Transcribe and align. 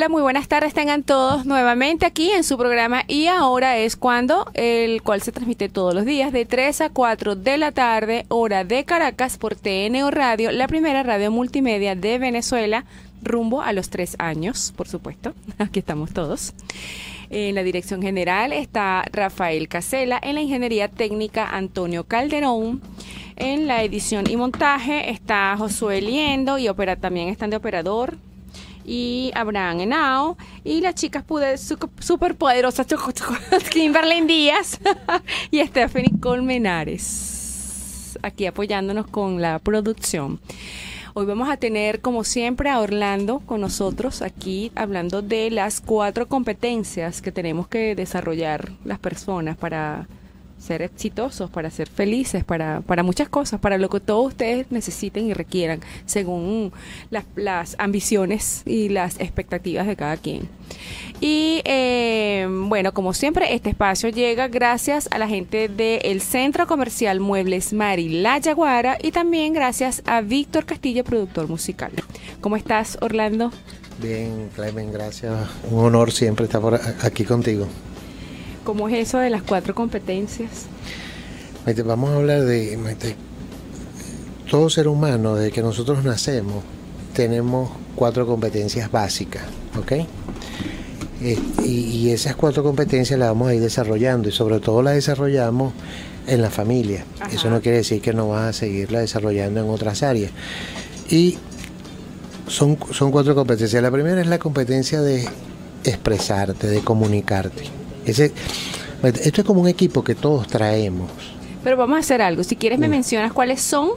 Hola, 0.00 0.08
muy 0.08 0.22
buenas 0.22 0.48
tardes. 0.48 0.72
Tengan 0.72 1.02
todos 1.02 1.44
nuevamente 1.44 2.06
aquí 2.06 2.30
en 2.30 2.42
su 2.42 2.56
programa 2.56 3.04
y 3.06 3.26
ahora 3.26 3.76
es 3.76 3.96
cuando, 3.96 4.50
el 4.54 5.02
cual 5.02 5.20
se 5.20 5.30
transmite 5.30 5.68
todos 5.68 5.92
los 5.92 6.06
días 6.06 6.32
de 6.32 6.46
3 6.46 6.80
a 6.80 6.88
4 6.88 7.36
de 7.36 7.58
la 7.58 7.70
tarde, 7.70 8.24
hora 8.28 8.64
de 8.64 8.86
Caracas 8.86 9.36
por 9.36 9.56
TNO 9.56 10.10
Radio, 10.10 10.52
la 10.52 10.68
primera 10.68 11.02
radio 11.02 11.30
multimedia 11.30 11.96
de 11.96 12.18
Venezuela, 12.18 12.86
rumbo 13.22 13.60
a 13.60 13.74
los 13.74 13.90
tres 13.90 14.16
años, 14.18 14.72
por 14.74 14.88
supuesto. 14.88 15.34
Aquí 15.58 15.80
estamos 15.80 16.14
todos. 16.14 16.54
En 17.28 17.54
la 17.54 17.62
dirección 17.62 18.00
general 18.00 18.54
está 18.54 19.04
Rafael 19.12 19.68
Casela, 19.68 20.18
en 20.22 20.36
la 20.36 20.40
ingeniería 20.40 20.88
técnica 20.88 21.46
Antonio 21.46 22.04
Calderón. 22.04 22.80
En 23.36 23.66
la 23.66 23.82
edición 23.82 24.30
y 24.30 24.38
montaje 24.38 25.10
está 25.10 25.54
Josué 25.58 26.00
Liendo 26.00 26.56
y 26.56 26.68
opera, 26.68 26.96
también 26.96 27.28
están 27.28 27.50
de 27.50 27.56
operador 27.56 28.16
y 28.84 29.30
Abraham 29.34 29.80
Henao 29.80 30.36
y 30.64 30.80
las 30.80 30.94
chicas 30.94 31.24
pude 31.24 31.56
super 31.58 32.34
poderosas 32.36 32.86
Kimberly 33.70 34.22
Díaz 34.22 34.80
y 35.50 35.64
Stephanie 35.66 36.18
Colmenares 36.20 37.40
aquí 38.22 38.46
apoyándonos 38.46 39.06
con 39.06 39.40
la 39.40 39.58
producción. 39.58 40.40
Hoy 41.12 41.26
vamos 41.26 41.50
a 41.50 41.56
tener, 41.56 42.00
como 42.00 42.22
siempre, 42.22 42.70
a 42.70 42.78
Orlando 42.78 43.40
con 43.40 43.60
nosotros 43.60 44.22
aquí 44.22 44.70
hablando 44.76 45.22
de 45.22 45.50
las 45.50 45.80
cuatro 45.80 46.28
competencias 46.28 47.20
que 47.20 47.32
tenemos 47.32 47.66
que 47.66 47.96
desarrollar 47.96 48.70
las 48.84 49.00
personas 49.00 49.56
para 49.56 50.06
ser 50.60 50.82
exitosos, 50.82 51.50
para 51.50 51.70
ser 51.70 51.88
felices, 51.88 52.44
para, 52.44 52.82
para 52.82 53.02
muchas 53.02 53.28
cosas, 53.28 53.60
para 53.60 53.78
lo 53.78 53.88
que 53.88 54.00
todos 54.00 54.28
ustedes 54.28 54.66
necesiten 54.70 55.26
y 55.26 55.32
requieran, 55.32 55.80
según 56.06 56.72
las, 57.10 57.24
las 57.34 57.76
ambiciones 57.78 58.62
y 58.66 58.90
las 58.90 59.18
expectativas 59.20 59.86
de 59.86 59.96
cada 59.96 60.16
quien. 60.16 60.48
Y 61.20 61.62
eh, 61.64 62.46
bueno, 62.48 62.92
como 62.92 63.12
siempre, 63.12 63.54
este 63.54 63.70
espacio 63.70 64.08
llega 64.10 64.48
gracias 64.48 65.08
a 65.10 65.18
la 65.18 65.28
gente 65.28 65.68
del 65.68 66.20
Centro 66.20 66.66
Comercial 66.66 67.20
Muebles 67.20 67.72
Mari 67.72 68.20
La 68.20 68.38
Yaguara 68.38 68.98
y 69.02 69.12
también 69.12 69.52
gracias 69.52 70.02
a 70.06 70.20
Víctor 70.20 70.66
Castillo, 70.66 71.04
productor 71.04 71.48
musical. 71.48 71.92
¿Cómo 72.40 72.56
estás, 72.56 72.98
Orlando? 73.00 73.50
Bien, 74.00 74.48
Clemen, 74.54 74.92
gracias. 74.92 75.34
Un 75.70 75.84
honor 75.84 76.10
siempre 76.10 76.46
estar 76.46 76.60
por 76.60 76.80
aquí 77.02 77.24
contigo. 77.24 77.66
¿Cómo 78.70 78.88
es 78.88 79.08
eso 79.08 79.18
de 79.18 79.30
las 79.30 79.42
cuatro 79.42 79.74
competencias? 79.74 80.66
Vamos 81.84 82.10
a 82.10 82.14
hablar 82.14 82.42
de 82.42 82.78
todo 84.48 84.70
ser 84.70 84.86
humano, 84.86 85.34
desde 85.34 85.50
que 85.50 85.60
nosotros 85.60 86.04
nacemos, 86.04 86.62
tenemos 87.12 87.68
cuatro 87.96 88.28
competencias 88.28 88.88
básicas, 88.88 89.42
¿ok? 89.76 89.92
Eh, 91.20 91.38
y, 91.64 92.10
esas 92.10 92.36
cuatro 92.36 92.62
competencias 92.62 93.18
las 93.18 93.30
vamos 93.30 93.48
a 93.48 93.54
ir 93.54 93.60
desarrollando 93.60 94.28
y 94.28 94.32
sobre 94.32 94.60
todo 94.60 94.82
las 94.82 94.94
desarrollamos 94.94 95.72
en 96.28 96.40
la 96.40 96.50
familia. 96.50 97.04
Eso 97.32 97.50
no 97.50 97.60
quiere 97.60 97.78
decir 97.78 98.00
que 98.00 98.12
no 98.12 98.28
vas 98.28 98.50
a 98.50 98.52
seguirla 98.52 99.00
desarrollando 99.00 99.58
en 99.64 99.68
otras 99.68 100.04
áreas. 100.04 100.30
Y 101.10 101.38
son, 102.46 102.78
son 102.92 103.10
cuatro 103.10 103.34
competencias. 103.34 103.82
La 103.82 103.90
primera 103.90 104.20
es 104.20 104.28
la 104.28 104.38
competencia 104.38 105.00
de 105.00 105.28
expresarte, 105.82 106.68
de 106.68 106.82
comunicarte 106.82 107.80
esto 109.02 109.40
es 109.40 109.46
como 109.46 109.60
un 109.60 109.68
equipo 109.68 110.04
que 110.04 110.14
todos 110.14 110.46
traemos. 110.46 111.10
Pero 111.62 111.76
vamos 111.76 111.96
a 111.96 112.00
hacer 112.00 112.22
algo. 112.22 112.42
Si 112.44 112.56
quieres 112.56 112.78
me 112.78 112.88
mm. 112.88 112.90
mencionas 112.90 113.32
cuáles 113.32 113.60
son 113.60 113.90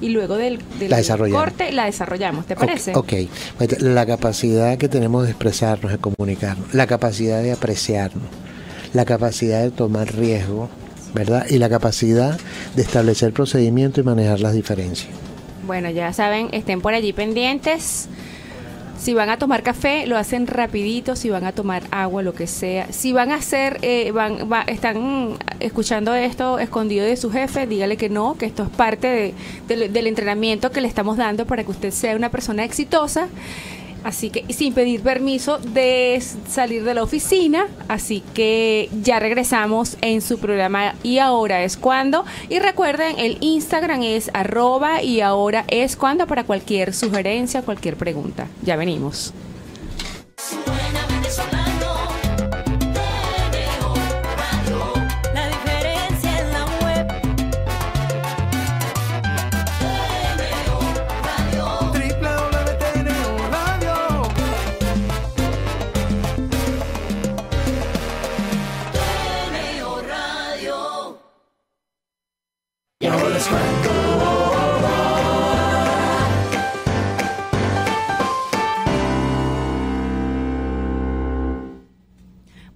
y 0.00 0.08
luego 0.08 0.36
del, 0.36 0.58
corte 1.30 1.70
la 1.72 1.84
desarrollamos, 1.84 2.46
¿te 2.46 2.56
parece? 2.56 2.94
Ok, 2.94 3.12
la 3.80 4.06
capacidad 4.06 4.78
que 4.78 4.88
tenemos 4.88 5.24
de 5.24 5.30
expresarnos, 5.30 5.92
de 5.92 5.98
comunicarnos, 5.98 6.72
la 6.72 6.86
capacidad 6.86 7.42
de 7.42 7.52
apreciarnos, 7.52 8.24
la 8.94 9.04
capacidad 9.04 9.62
de 9.62 9.70
tomar 9.70 10.14
riesgo, 10.14 10.70
¿verdad? 11.14 11.46
Y 11.50 11.58
la 11.58 11.68
capacidad 11.68 12.38
de 12.74 12.82
establecer 12.82 13.32
procedimientos 13.32 14.02
y 14.02 14.06
manejar 14.06 14.40
las 14.40 14.54
diferencias. 14.54 15.10
Bueno, 15.66 15.90
ya 15.90 16.12
saben, 16.12 16.48
estén 16.52 16.80
por 16.80 16.94
allí 16.94 17.12
pendientes. 17.12 18.08
Si 19.00 19.14
van 19.14 19.30
a 19.30 19.38
tomar 19.38 19.62
café, 19.62 20.06
lo 20.06 20.18
hacen 20.18 20.46
rapidito. 20.46 21.16
Si 21.16 21.30
van 21.30 21.44
a 21.44 21.52
tomar 21.52 21.82
agua, 21.90 22.22
lo 22.22 22.34
que 22.34 22.46
sea. 22.46 22.92
Si 22.92 23.14
van 23.14 23.32
a 23.32 23.36
hacer, 23.36 23.78
eh, 23.80 24.10
van, 24.12 24.46
están 24.66 25.38
escuchando 25.58 26.14
esto 26.14 26.58
escondido 26.58 27.06
de 27.06 27.16
su 27.16 27.30
jefe, 27.30 27.66
dígale 27.66 27.96
que 27.96 28.10
no, 28.10 28.36
que 28.36 28.44
esto 28.44 28.64
es 28.64 28.68
parte 28.68 29.34
del 29.66 30.06
entrenamiento 30.06 30.70
que 30.70 30.82
le 30.82 30.88
estamos 30.88 31.16
dando 31.16 31.46
para 31.46 31.64
que 31.64 31.70
usted 31.70 31.92
sea 31.92 32.14
una 32.14 32.28
persona 32.28 32.62
exitosa 32.62 33.28
Así 34.04 34.30
que 34.30 34.44
sin 34.52 34.72
pedir 34.74 35.02
permiso 35.02 35.58
de 35.58 36.22
salir 36.48 36.84
de 36.84 36.94
la 36.94 37.02
oficina. 37.02 37.66
Así 37.88 38.22
que 38.34 38.88
ya 39.02 39.18
regresamos 39.18 39.96
en 40.00 40.20
su 40.20 40.38
programa 40.38 40.94
y 41.02 41.18
ahora 41.18 41.62
es 41.64 41.76
cuando. 41.76 42.24
Y 42.48 42.58
recuerden, 42.58 43.18
el 43.18 43.38
Instagram 43.40 44.02
es 44.02 44.30
arroba 44.32 45.02
y 45.02 45.20
ahora 45.20 45.64
es 45.68 45.96
cuando 45.96 46.26
para 46.26 46.44
cualquier 46.44 46.94
sugerencia, 46.94 47.62
cualquier 47.62 47.96
pregunta. 47.96 48.46
Ya 48.62 48.76
venimos. 48.76 49.32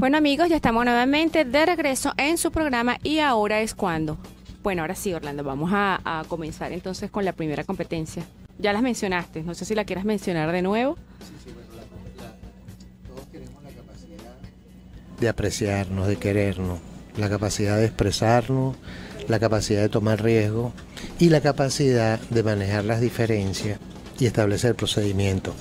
Bueno 0.04 0.19
amigos, 0.19 0.50
ya 0.50 0.56
estamos 0.56 0.84
nuevamente 0.84 1.47
de 1.47 1.65
regreso 1.65 2.12
en 2.19 2.37
su 2.37 2.53
programa 2.53 2.98
y 3.03 3.20
ahora 3.20 3.62
es 3.62 3.75
cuando. 3.75 4.19
Bueno, 4.62 4.82
ahora 4.82 4.94
sí, 4.94 5.15
Orlando, 5.15 5.42
vamos 5.44 5.70
a, 5.72 6.22
comenzar 6.28 6.72
entonces 6.72 7.10
con 7.10 7.25
la 7.25 7.32
primera 7.32 7.65
competencia. 7.65 8.22
Ya 8.59 8.75
las 8.75 8.82
mencionaste, 8.82 9.43
no 9.43 9.54
sé 9.54 9.64
si 9.64 9.75
la 9.75 9.87
quieras 9.87 10.04
mencionar 10.04 10.53
de 10.53 10.60
nuevo. 10.60 10.98
Sí, 11.20 11.32
sí, 11.43 11.53
bueno, 11.54 11.70
todos 13.09 13.26
queremos 13.32 13.62
la 13.62 13.70
capacidad 13.70 14.34
de 15.20 15.28
apreciarnos, 15.31 16.06
de 16.06 16.16
querernos, 16.16 16.81
la 17.16 17.31
capacidad 17.31 17.78
de 17.78 17.87
expresarnos, 17.87 18.76
la 19.26 19.41
capacidad 19.41 19.81
de 19.81 19.88
tomar 19.88 20.22
riesgo 20.22 20.75
y 21.19 21.31
la 21.31 21.41
capacidad 21.41 22.20
de 22.20 22.43
manejar 22.43 22.84
las 22.84 23.00
diferencias 23.00 23.78
y 24.19 24.26
establecer 24.26 24.75
procedimientos. 24.75 25.54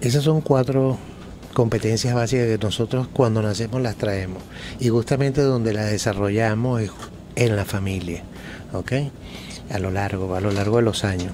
esas 0.00 0.22
son 0.22 0.40
cuatro 0.40 0.96
competencias 1.52 2.14
básicas 2.14 2.46
que 2.46 2.58
nosotros 2.58 3.08
cuando 3.12 3.42
nacemos 3.42 3.80
las 3.80 3.96
traemos 3.96 4.42
y 4.78 4.88
justamente 4.88 5.42
donde 5.42 5.72
las 5.72 5.90
desarrollamos 5.90 6.82
es 6.82 6.90
en 7.36 7.56
la 7.56 7.64
familia, 7.64 8.22
¿ok? 8.72 8.92
A 9.70 9.78
lo 9.78 9.90
largo, 9.90 10.34
a 10.34 10.40
lo 10.40 10.50
largo 10.50 10.76
de 10.76 10.82
los 10.82 11.04
años. 11.04 11.32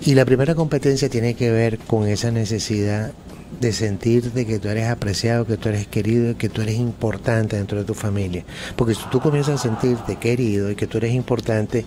Y 0.00 0.14
la 0.14 0.24
primera 0.24 0.54
competencia 0.54 1.08
tiene 1.08 1.34
que 1.34 1.50
ver 1.50 1.78
con 1.78 2.06
esa 2.06 2.30
necesidad 2.30 3.12
de 3.60 3.72
sentirte 3.72 4.46
que 4.46 4.58
tú 4.58 4.68
eres 4.68 4.88
apreciado, 4.88 5.46
que 5.46 5.56
tú 5.56 5.68
eres 5.68 5.86
querido, 5.86 6.36
que 6.36 6.48
tú 6.48 6.62
eres 6.62 6.76
importante 6.76 7.56
dentro 7.56 7.78
de 7.78 7.84
tu 7.84 7.94
familia. 7.94 8.44
Porque 8.76 8.94
si 8.94 9.02
tú 9.10 9.20
comienzas 9.20 9.60
a 9.60 9.62
sentirte 9.62 10.16
querido 10.16 10.70
y 10.70 10.76
que 10.76 10.86
tú 10.86 10.98
eres 10.98 11.14
importante, 11.14 11.84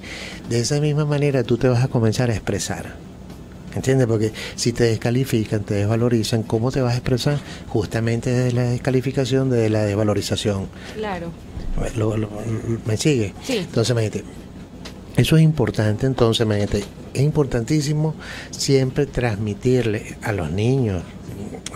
de 0.50 0.60
esa 0.60 0.80
misma 0.80 1.06
manera 1.06 1.44
tú 1.44 1.58
te 1.58 1.70
vas 1.70 1.84
a 1.84 1.88
comenzar 1.88 2.30
a 2.30 2.34
expresar. 2.34 3.11
¿Entiendes? 3.76 4.08
Porque 4.08 4.32
si 4.56 4.74
te 4.74 4.86
descalifican, 4.86 5.64
te 5.64 5.76
desvalorizan, 5.76 6.44
¿cómo 6.44 6.72
te 6.72 6.82
vas 6.82 6.94
a 6.94 6.98
expresar? 6.98 7.40
Justamente 7.68 8.30
desde 8.30 8.52
la 8.54 8.64
descalificación, 8.64 9.50
desde 9.50 9.70
la 9.70 9.84
desvalorización. 9.84 10.68
Claro. 10.96 11.32
¿Me 12.86 12.98
sigue? 12.98 13.34
Sí. 13.44 13.58
Entonces, 13.58 13.92
imagínate, 13.92 14.24
eso 15.16 15.38
es 15.38 15.44
importante, 15.44 16.06
entonces, 16.06 16.46
imagínate, 16.46 16.84
es 17.14 17.22
importantísimo 17.22 18.16
siempre 18.50 19.06
transmitirle 19.06 20.18
a 20.22 20.32
los 20.32 20.52
niños, 20.52 21.04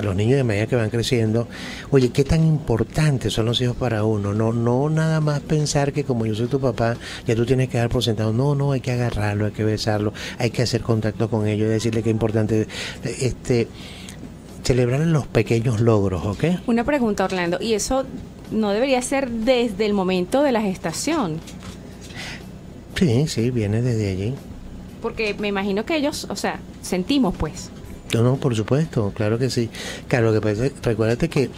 los 0.01 0.15
niños 0.15 0.37
de 0.37 0.43
medida 0.43 0.67
que 0.67 0.75
van 0.75 0.89
creciendo, 0.89 1.47
oye, 1.91 2.09
qué 2.09 2.23
tan 2.23 2.45
importantes 2.45 3.33
son 3.33 3.45
los 3.45 3.61
hijos 3.61 3.75
para 3.75 4.03
uno. 4.03 4.33
No, 4.33 4.53
no 4.53 4.89
nada 4.89 5.21
más 5.21 5.39
pensar 5.41 5.93
que 5.93 6.03
como 6.03 6.25
yo 6.25 6.35
soy 6.35 6.47
tu 6.47 6.59
papá, 6.59 6.97
ya 7.25 7.35
tú 7.35 7.45
tienes 7.45 7.69
que 7.69 7.77
dar 7.77 7.89
por 7.89 8.03
sentado. 8.03 8.33
No, 8.33 8.55
no, 8.55 8.71
hay 8.71 8.81
que 8.81 8.91
agarrarlo, 8.91 9.45
hay 9.45 9.51
que 9.51 9.63
besarlo, 9.63 10.13
hay 10.37 10.51
que 10.51 10.61
hacer 10.61 10.81
contacto 10.81 11.29
con 11.29 11.47
ellos, 11.47 11.69
decirle 11.69 12.03
que 12.03 12.09
es 12.09 12.13
importante 12.13 12.67
este 13.03 13.67
celebrar 14.63 14.99
los 15.01 15.27
pequeños 15.27 15.79
logros, 15.79 16.25
¿ok? 16.25 16.43
Una 16.65 16.83
pregunta, 16.83 17.23
Orlando, 17.23 17.59
¿y 17.61 17.73
eso 17.73 18.03
no 18.51 18.71
debería 18.71 19.01
ser 19.01 19.29
desde 19.29 19.85
el 19.85 19.93
momento 19.93 20.41
de 20.41 20.51
la 20.51 20.61
gestación? 20.61 21.39
Sí, 22.95 23.27
sí, 23.27 23.51
viene 23.51 23.81
desde 23.81 24.09
allí. 24.09 24.33
Porque 25.01 25.35
me 25.35 25.49
imagino 25.49 25.85
que 25.85 25.95
ellos, 25.95 26.25
o 26.29 26.35
sea, 26.35 26.59
sentimos 26.81 27.35
pues 27.37 27.69
No, 28.13 28.21
no, 28.21 28.35
por 28.37 28.55
supuesto, 28.55 29.11
claro 29.15 29.37
que 29.37 29.49
sí. 29.49 29.69
Claro, 30.07 30.31
lo 30.31 30.39
que 30.39 30.41
pasa, 30.41 30.69
recuérdate 30.83 31.29
que 31.29 31.49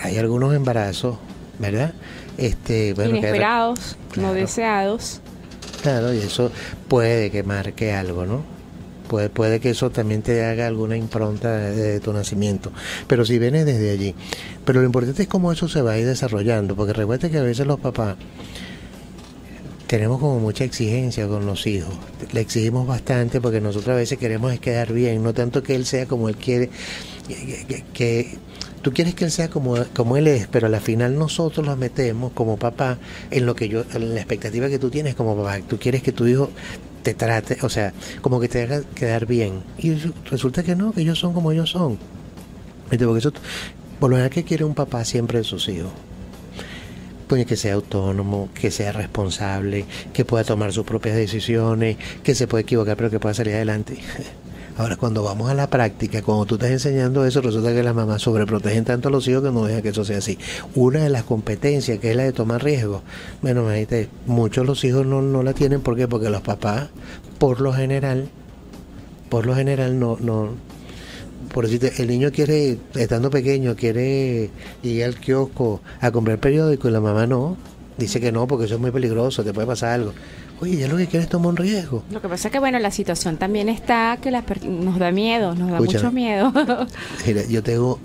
hay 0.00 0.18
algunos 0.18 0.54
embarazos, 0.54 1.16
¿verdad? 1.58 1.94
Este, 2.36 2.92
bueno, 2.94 3.16
Inesperados, 3.16 3.96
no 4.16 4.34
deseados. 4.34 5.20
Claro, 5.82 6.12
y 6.12 6.18
eso 6.18 6.50
puede 6.88 7.30
que 7.30 7.42
marque 7.42 7.92
algo, 7.92 8.26
¿no? 8.26 8.42
Puede, 9.08 9.30
puede 9.30 9.60
que 9.60 9.70
eso 9.70 9.90
también 9.90 10.22
te 10.22 10.44
haga 10.44 10.66
alguna 10.66 10.96
impronta 10.96 11.56
de, 11.56 12.00
tu 12.00 12.12
nacimiento, 12.12 12.72
pero 13.06 13.24
si 13.24 13.38
viene 13.38 13.64
desde 13.64 13.92
allí. 13.92 14.14
Pero 14.64 14.80
lo 14.80 14.86
importante 14.86 15.22
es 15.22 15.28
cómo 15.28 15.52
eso 15.52 15.68
se 15.68 15.80
va 15.80 15.92
a 15.92 15.98
ir 15.98 16.06
desarrollando, 16.06 16.74
porque 16.74 16.92
recuerda 16.92 17.30
que 17.30 17.38
a 17.38 17.42
veces 17.42 17.66
los 17.66 17.78
papás 17.78 18.16
tenemos 19.86 20.18
como 20.20 20.40
mucha 20.40 20.64
exigencia 20.64 21.28
con 21.28 21.46
los 21.46 21.66
hijos. 21.66 21.94
Le 22.32 22.40
exigimos 22.40 22.86
bastante 22.86 23.40
porque 23.40 23.60
nosotros 23.60 23.94
a 23.94 23.96
veces 23.96 24.18
queremos 24.18 24.58
quedar 24.58 24.92
bien, 24.92 25.22
no 25.22 25.32
tanto 25.32 25.62
que 25.62 25.74
él 25.74 25.86
sea 25.86 26.06
como 26.06 26.28
él 26.28 26.36
quiere, 26.36 26.70
que, 27.92 28.38
tú 28.82 28.92
quieres 28.92 29.14
que 29.14 29.24
él 29.24 29.30
sea 29.30 29.48
como, 29.48 29.76
como 29.94 30.16
él 30.16 30.26
es, 30.26 30.48
pero 30.48 30.66
al 30.66 30.80
final 30.80 31.18
nosotros 31.18 31.66
lo 31.66 31.76
metemos 31.76 32.32
como 32.32 32.56
papá 32.56 32.98
en 33.30 33.46
lo 33.46 33.54
que 33.54 33.68
yo, 33.68 33.84
en 33.94 34.14
la 34.14 34.20
expectativa 34.20 34.68
que 34.68 34.78
tú 34.78 34.90
tienes 34.90 35.14
como 35.14 35.36
papá. 35.36 35.60
Tú 35.66 35.78
quieres 35.78 36.02
que 36.02 36.12
tu 36.12 36.26
hijo 36.26 36.50
te 37.02 37.14
trate, 37.14 37.58
o 37.62 37.68
sea, 37.68 37.92
como 38.20 38.40
que 38.40 38.48
te 38.48 38.62
haga 38.62 38.82
quedar 38.94 39.26
bien. 39.26 39.62
Y 39.78 39.94
resulta 40.28 40.64
que 40.64 40.74
no, 40.74 40.92
que 40.92 41.02
ellos 41.02 41.18
son 41.18 41.32
como 41.32 41.52
ellos 41.52 41.70
son. 41.70 41.98
Porque 42.88 43.18
eso, 43.18 43.32
por 44.00 44.10
lo 44.10 44.16
general 44.16 44.30
que 44.30 44.44
quiere 44.44 44.64
un 44.64 44.74
papá 44.74 45.04
siempre 45.04 45.38
de 45.38 45.44
sus 45.44 45.68
hijos. 45.68 45.90
Pues 47.26 47.44
que 47.46 47.56
sea 47.56 47.74
autónomo, 47.74 48.48
que 48.54 48.70
sea 48.70 48.92
responsable, 48.92 49.84
que 50.12 50.24
pueda 50.24 50.44
tomar 50.44 50.72
sus 50.72 50.86
propias 50.86 51.16
decisiones, 51.16 51.96
que 52.22 52.34
se 52.34 52.46
puede 52.46 52.62
equivocar 52.62 52.96
pero 52.96 53.10
que 53.10 53.18
pueda 53.18 53.34
salir 53.34 53.54
adelante. 53.54 53.98
Ahora, 54.78 54.96
cuando 54.96 55.22
vamos 55.22 55.48
a 55.48 55.54
la 55.54 55.70
práctica, 55.70 56.20
cuando 56.20 56.44
tú 56.44 56.56
estás 56.56 56.70
enseñando 56.70 57.24
eso, 57.24 57.40
resulta 57.40 57.72
que 57.72 57.82
las 57.82 57.94
mamás 57.94 58.20
sobreprotegen 58.20 58.84
tanto 58.84 59.08
a 59.08 59.10
los 59.10 59.26
hijos 59.26 59.42
que 59.42 59.50
no 59.50 59.64
dejan 59.64 59.80
que 59.80 59.88
eso 59.88 60.04
sea 60.04 60.18
así. 60.18 60.38
Una 60.74 61.02
de 61.02 61.08
las 61.08 61.24
competencias, 61.24 61.98
que 61.98 62.10
es 62.10 62.16
la 62.16 62.24
de 62.24 62.32
tomar 62.34 62.62
riesgos, 62.62 63.00
bueno, 63.40 63.62
imagínate, 63.62 64.10
muchos 64.26 64.66
los 64.66 64.84
hijos 64.84 65.06
no, 65.06 65.22
no 65.22 65.42
la 65.42 65.54
tienen, 65.54 65.80
¿por 65.80 65.96
qué? 65.96 66.06
Porque 66.08 66.28
los 66.28 66.42
papás, 66.42 66.90
por 67.38 67.62
lo 67.62 67.72
general, 67.72 68.28
por 69.30 69.46
lo 69.46 69.54
general 69.54 69.98
no, 69.98 70.18
no, 70.20 70.50
por 71.56 71.66
decirte, 71.66 72.02
el 72.02 72.08
niño 72.08 72.30
quiere, 72.32 72.76
estando 72.96 73.30
pequeño, 73.30 73.76
quiere 73.76 74.50
ir 74.82 75.04
al 75.04 75.14
kiosco 75.14 75.80
a 76.02 76.10
comprar 76.10 76.38
periódico 76.38 76.86
y 76.86 76.90
la 76.90 77.00
mamá 77.00 77.26
no, 77.26 77.56
dice 77.96 78.20
que 78.20 78.30
no, 78.30 78.46
porque 78.46 78.66
eso 78.66 78.74
es 78.74 78.80
muy 78.82 78.90
peligroso, 78.90 79.42
te 79.42 79.54
puede 79.54 79.66
pasar 79.66 79.94
algo. 79.94 80.12
Oye, 80.60 80.76
ya 80.76 80.86
lo 80.86 80.98
que 80.98 81.06
quieres 81.06 81.30
tomar 81.30 81.48
un 81.48 81.56
riesgo. 81.56 82.04
Lo 82.10 82.20
que 82.20 82.28
pasa 82.28 82.48
es 82.48 82.52
que, 82.52 82.58
bueno, 82.58 82.78
la 82.78 82.90
situación 82.90 83.38
también 83.38 83.70
está 83.70 84.18
que 84.20 84.30
nos 84.30 84.98
da 84.98 85.12
miedo, 85.12 85.54
nos 85.54 85.70
da 85.70 85.78
mucho 85.78 86.12
miedo. 86.12 86.52
mira, 87.26 87.42
yo 87.46 87.62
tengo 87.62 88.00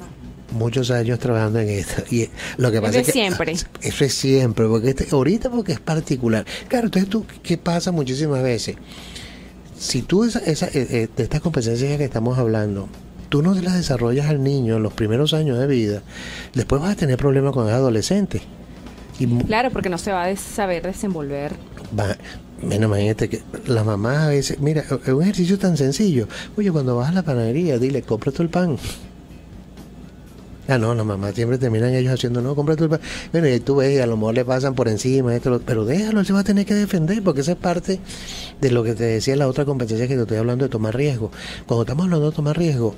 muchos 0.51 0.89
años 0.89 1.19
trabajando 1.19 1.59
en 1.59 1.71
esto. 1.71 2.03
Y 2.09 2.29
lo 2.55 2.71
que 2.71 2.79
pasa 2.79 3.01
es 3.01 3.07
que, 3.07 3.11
siempre. 3.11 3.51
Eso 3.81 4.05
es 4.05 4.13
siempre, 4.13 4.65
porque 4.67 4.91
este, 4.91 5.07
ahorita 5.11 5.49
porque 5.49 5.73
es 5.73 5.81
particular. 5.81 6.45
Claro, 6.69 6.85
entonces 6.85 7.09
tú, 7.09 7.25
¿qué 7.43 7.57
pasa 7.57 7.91
muchísimas 7.91 8.43
veces? 8.43 8.77
Si 9.77 10.03
tú 10.03 10.23
esa, 10.23 10.39
esa, 10.39 10.67
eh, 10.67 10.87
eh, 10.89 11.09
de 11.17 11.23
estas 11.23 11.41
competencias 11.41 11.97
que 11.97 12.05
estamos 12.05 12.37
hablando, 12.37 12.87
tú 13.31 13.41
no 13.41 13.55
las 13.55 13.75
desarrollas 13.75 14.27
al 14.27 14.43
niño 14.43 14.75
en 14.75 14.83
los 14.83 14.91
primeros 14.93 15.33
años 15.33 15.57
de 15.57 15.65
vida, 15.65 16.01
después 16.53 16.81
vas 16.81 16.91
a 16.91 16.95
tener 16.95 17.17
problemas 17.17 17.53
con 17.53 17.67
el 17.67 17.73
adolescente. 17.73 18.41
claro, 19.47 19.71
porque 19.71 19.89
no 19.89 19.97
se 19.97 20.11
va 20.11 20.25
a 20.25 20.35
saber 20.35 20.83
desenvolver 20.83 21.53
va, 21.97 22.17
menos 22.61 22.89
imagínate 22.89 23.29
que 23.29 23.41
las 23.67 23.85
mamás 23.85 24.17
a 24.17 24.27
veces, 24.29 24.59
mira, 24.59 24.81
es 24.81 25.13
un 25.13 25.21
ejercicio 25.21 25.57
tan 25.57 25.77
sencillo. 25.77 26.27
Oye, 26.57 26.71
cuando 26.71 26.95
vas 26.95 27.09
a 27.09 27.13
la 27.13 27.23
panadería, 27.23 27.77
dile, 27.77 28.01
compra 28.01 28.31
el 28.37 28.49
pan. 28.49 28.77
Ah, 30.71 30.77
no, 30.77 30.95
las 30.95 31.05
mamás 31.05 31.35
siempre 31.35 31.57
terminan 31.57 31.93
ellos 31.93 32.13
haciendo, 32.13 32.41
no, 32.41 32.55
compra 32.55 32.77
pan. 32.77 33.01
Bueno, 33.33 33.47
y 33.49 33.59
tú 33.59 33.75
ves, 33.75 34.01
a 34.01 34.05
lo 34.05 34.15
mejor 34.15 34.35
le 34.35 34.45
pasan 34.45 34.73
por 34.73 34.87
encima, 34.87 35.35
esto, 35.35 35.61
pero 35.65 35.83
déjalo, 35.83 36.23
se 36.23 36.31
va 36.31 36.39
a 36.39 36.43
tener 36.45 36.65
que 36.65 36.73
defender, 36.73 37.21
porque 37.21 37.41
esa 37.41 37.51
es 37.51 37.57
parte 37.57 37.99
de 38.61 38.71
lo 38.71 38.83
que 38.83 38.93
te 38.93 39.03
decía 39.03 39.35
la 39.35 39.47
otra 39.47 39.65
competencia 39.65 40.07
que 40.07 40.15
te 40.15 40.21
estoy 40.21 40.37
hablando 40.37 40.63
de 40.63 40.69
tomar 40.69 40.95
riesgo. 40.95 41.29
Cuando 41.65 41.83
estamos 41.83 42.05
hablando 42.05 42.29
de 42.29 42.35
tomar 42.35 42.57
riesgo, 42.57 42.95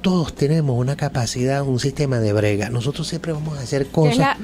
todos 0.00 0.34
tenemos 0.34 0.78
una 0.78 0.96
capacidad, 0.96 1.62
un 1.62 1.78
sistema 1.78 2.18
de 2.20 2.32
brega. 2.32 2.70
Nosotros 2.70 3.06
siempre 3.06 3.32
vamos 3.32 3.58
a 3.58 3.62
hacer 3.62 3.88
cosas. 3.88 4.38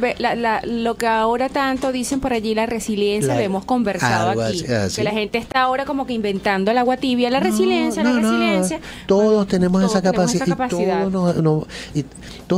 lo 0.64 0.96
que 0.96 1.06
ahora 1.06 1.48
tanto 1.48 1.92
dicen 1.92 2.20
por 2.20 2.32
allí, 2.32 2.54
la 2.54 2.66
resiliencia, 2.66 3.34
lo 3.34 3.40
hemos 3.40 3.64
conversado 3.64 4.40
aquí. 4.40 4.64
Que 4.94 5.04
la 5.04 5.12
gente 5.12 5.38
está 5.38 5.62
ahora 5.62 5.84
como 5.84 6.06
que 6.06 6.12
inventando 6.12 6.70
el 6.70 6.78
agua 6.78 6.96
tibia, 6.96 7.30
la 7.30 7.40
resiliencia, 7.40 8.02
la 8.02 8.12
resiliencia. 8.12 8.80
Todos, 9.06 9.46
tenemos, 9.46 9.82
esa 9.84 10.02
capacidad, 10.02 10.46
Y, 10.46 11.10
todos, 11.10 11.66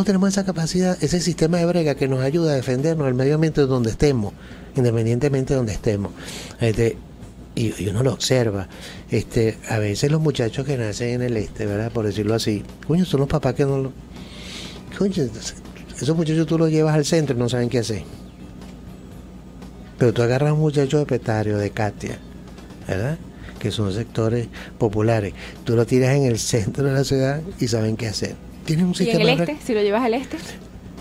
tenemos 0.05 0.29
esa 0.29 0.45
capacidad, 0.45 0.97
ese 1.03 1.21
sistema 1.21 1.59
de 1.59 1.67
brega 1.67 1.95
que 1.95 2.09
nos 2.09 2.21
ayuda 2.21 2.53
a 2.53 2.55
defendernos 2.55 3.07
del 3.07 3.15
medio 3.15 3.35
ambiente 3.37 3.63
donde 3.63 3.91
estemos, 3.91 4.35
independientemente 4.77 5.55
de 5.55 5.57
donde 5.57 5.73
estemos. 5.73 6.13
Este, 6.61 6.97
y, 7.55 7.89
uno 7.89 8.03
lo 8.03 8.13
observa. 8.13 8.69
Este, 9.11 9.59
a 9.69 9.79
veces 9.79 10.11
los 10.11 10.21
muchachos 10.21 10.65
que 10.65 10.77
nacen 10.77 11.09
en 11.09 11.23
el 11.23 11.37
este, 11.37 11.67
¿verdad? 11.67 11.91
Por 11.91 12.07
decirlo 12.07 12.35
así, 12.35 12.63
coño, 12.87 13.05
son 13.05 13.21
los 13.21 13.29
papás 13.29 13.55
que 13.55 13.65
no 13.65 13.79
lo. 13.79 13.93
Esos 16.01 16.17
muchachos 16.17 16.47
tú 16.47 16.59
los 16.59 16.71
llevas 16.71 16.95
al 16.95 17.05
centro 17.05 17.37
y 17.37 17.39
no 17.39 17.49
saben 17.49 17.69
qué 17.69 17.79
hacer. 17.79 18.03
Pero 19.99 20.13
tú 20.13 20.23
agarras 20.23 20.51
a 20.51 20.53
un 20.55 20.61
muchacho 20.61 20.99
de 20.99 21.07
Petario, 21.07 21.59
de 21.59 21.71
Katia, 21.71 22.19
¿verdad? 22.87 23.19
Que 23.59 23.73
son 23.73 23.93
sectores 23.93 24.49
populares. 24.79 25.35
Tú 25.65 25.75
lo 25.75 25.87
tiras 25.87 26.15
en 26.15 26.25
el 26.25 26.39
centro 26.39 26.85
de 26.85 26.93
la 26.93 27.05
ciudad 27.05 27.43
y 27.59 27.67
saben 27.67 27.97
qué 27.97 28.07
hacer. 28.07 28.48
Tienen 28.69 28.85
un 28.85 28.95
sistema. 28.95 29.19
¿Y 29.19 29.23
en 29.23 29.29
el 29.31 29.41
este? 29.41 29.57
Si 29.65 29.73
lo 29.73 29.81
llevas 29.81 30.05
al 30.05 30.13
este. 30.13 30.37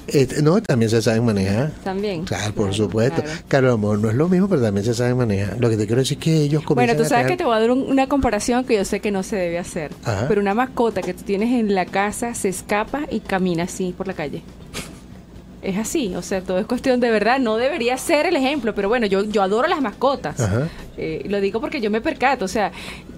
Este, 0.08 0.42
no, 0.42 0.62
también 0.62 0.90
se 0.90 1.02
saben 1.02 1.26
manejar. 1.26 1.72
También. 1.84 2.24
Claro, 2.24 2.54
por 2.54 2.74
supuesto. 2.74 3.22
Claro. 3.50 3.74
amor, 3.74 4.00
no 4.00 4.10
es 4.10 4.16
lo 4.16 4.30
mismo, 4.30 4.48
pero 4.48 4.62
también 4.62 4.86
se 4.86 4.94
saben 4.94 5.18
manejar. 5.18 5.60
Lo 5.60 5.70
que 5.70 5.76
te 5.76 5.86
quiero 5.86 6.00
decir 6.00 6.18
es 6.18 6.24
que 6.24 6.44
ellos 6.44 6.64
comienzan 6.64 6.96
Bueno, 6.96 7.04
tú 7.04 7.10
sabes 7.10 7.28
que 7.28 7.36
te 7.36 7.44
voy 7.44 7.58
a 7.58 7.60
dar 7.60 7.72
una 7.72 8.08
comparación 8.08 8.64
que 8.64 8.76
yo 8.76 8.86
sé 8.86 9.02
que 9.02 9.12
no 9.12 9.22
se 9.22 9.36
debe 9.36 9.60
hacer. 9.60 9.92
Pero 10.30 10.40
una 10.40 10.54
mascota 10.54 11.02
que 11.02 11.14
tú 11.14 11.24
tienes 11.24 11.52
en 11.60 11.76
la 11.76 11.86
casa 11.86 12.34
se 12.36 12.48
escapa 12.48 13.02
y 13.12 13.20
camina 13.20 13.64
así 13.64 13.94
por 13.98 14.08
la 14.08 14.14
calle 14.14 14.44
es 15.64 15.78
así, 15.78 16.16
o 16.16 16.22
sea, 16.22 16.40
todo 16.42 16.60
es 16.60 16.66
cuestión 16.66 17.02
de 17.02 17.10
verdad, 17.10 17.40
no 17.40 17.58
debería 17.58 17.98
ser 17.98 18.26
el 18.26 18.38
ejemplo, 18.38 18.74
pero 18.74 18.88
bueno, 18.88 19.06
yo, 19.06 19.26
yo 19.26 19.42
adoro 19.42 19.68
las 19.68 19.82
mascotas, 19.82 20.38
eh, 20.98 21.24
lo 21.28 21.40
digo 21.40 21.62
porque 21.62 21.82
yo 21.82 21.90
me 21.92 22.02
percato, 22.02 22.46
o 22.46 22.48
sea, 22.48 22.72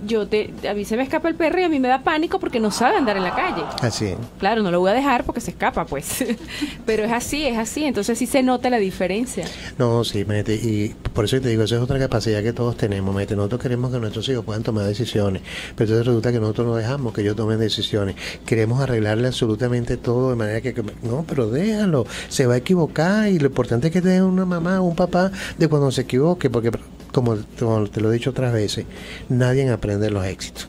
yo 0.05 0.27
te, 0.27 0.53
a 0.69 0.73
mí 0.73 0.85
se 0.85 0.97
me 0.97 1.03
escapa 1.03 1.29
el 1.29 1.35
perro 1.35 1.59
y 1.59 1.63
a 1.63 1.69
mí 1.69 1.79
me 1.79 1.87
da 1.87 2.03
pánico 2.03 2.39
porque 2.39 2.59
no 2.59 2.71
sabe 2.71 2.97
andar 2.97 3.17
en 3.17 3.23
la 3.23 3.35
calle. 3.35 3.63
Así. 3.81 4.15
Claro, 4.39 4.63
no 4.63 4.71
lo 4.71 4.79
voy 4.79 4.91
a 4.91 4.93
dejar 4.93 5.23
porque 5.23 5.41
se 5.41 5.51
escapa, 5.51 5.85
pues, 5.85 6.25
pero 6.85 7.03
es 7.03 7.11
así, 7.11 7.45
es 7.45 7.57
así, 7.57 7.85
entonces 7.85 8.17
sí 8.17 8.25
se 8.25 8.43
nota 8.43 8.69
la 8.69 8.77
diferencia. 8.77 9.45
No, 9.77 10.03
sí, 10.03 10.25
mete, 10.25 10.55
y 10.55 10.95
por 11.13 11.25
eso 11.25 11.39
te 11.39 11.49
digo, 11.49 11.63
esa 11.63 11.75
es 11.75 11.81
otra 11.81 11.99
capacidad 11.99 12.43
que 12.43 12.53
todos 12.53 12.77
tenemos, 12.77 13.15
mete, 13.15 13.35
nosotros 13.35 13.61
queremos 13.61 13.91
que 13.91 13.99
nuestros 13.99 14.27
hijos 14.29 14.45
puedan 14.45 14.63
tomar 14.63 14.85
decisiones, 14.85 15.41
pero 15.75 15.89
entonces 15.89 16.05
resulta 16.05 16.31
que 16.31 16.39
nosotros 16.39 16.67
no 16.67 16.75
dejamos 16.75 17.13
que 17.13 17.21
ellos 17.21 17.35
tomen 17.35 17.59
decisiones, 17.59 18.15
queremos 18.45 18.81
arreglarle 18.81 19.27
absolutamente 19.27 19.97
todo 19.97 20.29
de 20.31 20.35
manera 20.35 20.61
que, 20.61 20.73
no, 21.03 21.25
pero 21.27 21.49
déjalo 21.49 22.05
se 22.27 22.45
va 22.45 22.55
a 22.55 22.57
equivocar 22.57 23.29
y 23.29 23.39
lo 23.39 23.47
importante 23.47 23.87
es 23.87 23.93
que 23.93 24.01
tenga 24.01 24.25
una 24.25 24.45
mamá 24.45 24.81
o 24.81 24.85
un 24.85 24.95
papá 24.95 25.31
de 25.57 25.67
cuando 25.67 25.91
se 25.91 26.01
equivoque, 26.01 26.49
porque 26.49 26.71
como, 27.11 27.35
te 27.35 28.01
lo 28.01 28.11
he 28.11 28.13
dicho 28.13 28.29
otras 28.29 28.53
veces, 28.53 28.85
nadie 29.29 29.69
aprende 29.69 30.09
los 30.09 30.25
éxitos 30.25 30.67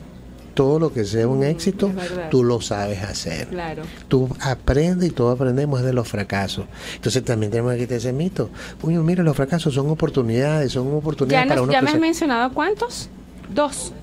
todo 0.53 0.79
lo 0.79 0.93
que 0.93 1.05
sea 1.05 1.27
un 1.27 1.39
mm, 1.39 1.43
éxito, 1.43 1.91
tú 2.29 2.43
lo 2.43 2.61
sabes 2.61 3.01
hacer. 3.03 3.47
Claro. 3.47 3.83
Tú 4.07 4.29
aprendes 4.41 5.09
y 5.09 5.11
todos 5.11 5.35
aprendemos 5.35 5.81
de 5.81 5.93
los 5.93 6.07
fracasos. 6.07 6.65
Entonces 6.95 7.23
también 7.23 7.51
tenemos 7.51 7.73
que 7.73 7.79
quitar 7.79 7.97
ese 7.97 8.13
mito. 8.13 8.49
Uy, 8.81 8.95
mira, 8.97 9.23
los 9.23 9.35
fracasos 9.35 9.73
son 9.73 9.89
oportunidades, 9.89 10.71
son 10.71 10.93
oportunidades 10.93 11.47
para 11.47 11.61
uno. 11.61 11.71
¿Ya 11.71 11.81
me 11.81 11.91
has 11.91 11.99
mencionado 11.99 12.53
cuántos? 12.53 13.09
Dos. 13.53 13.93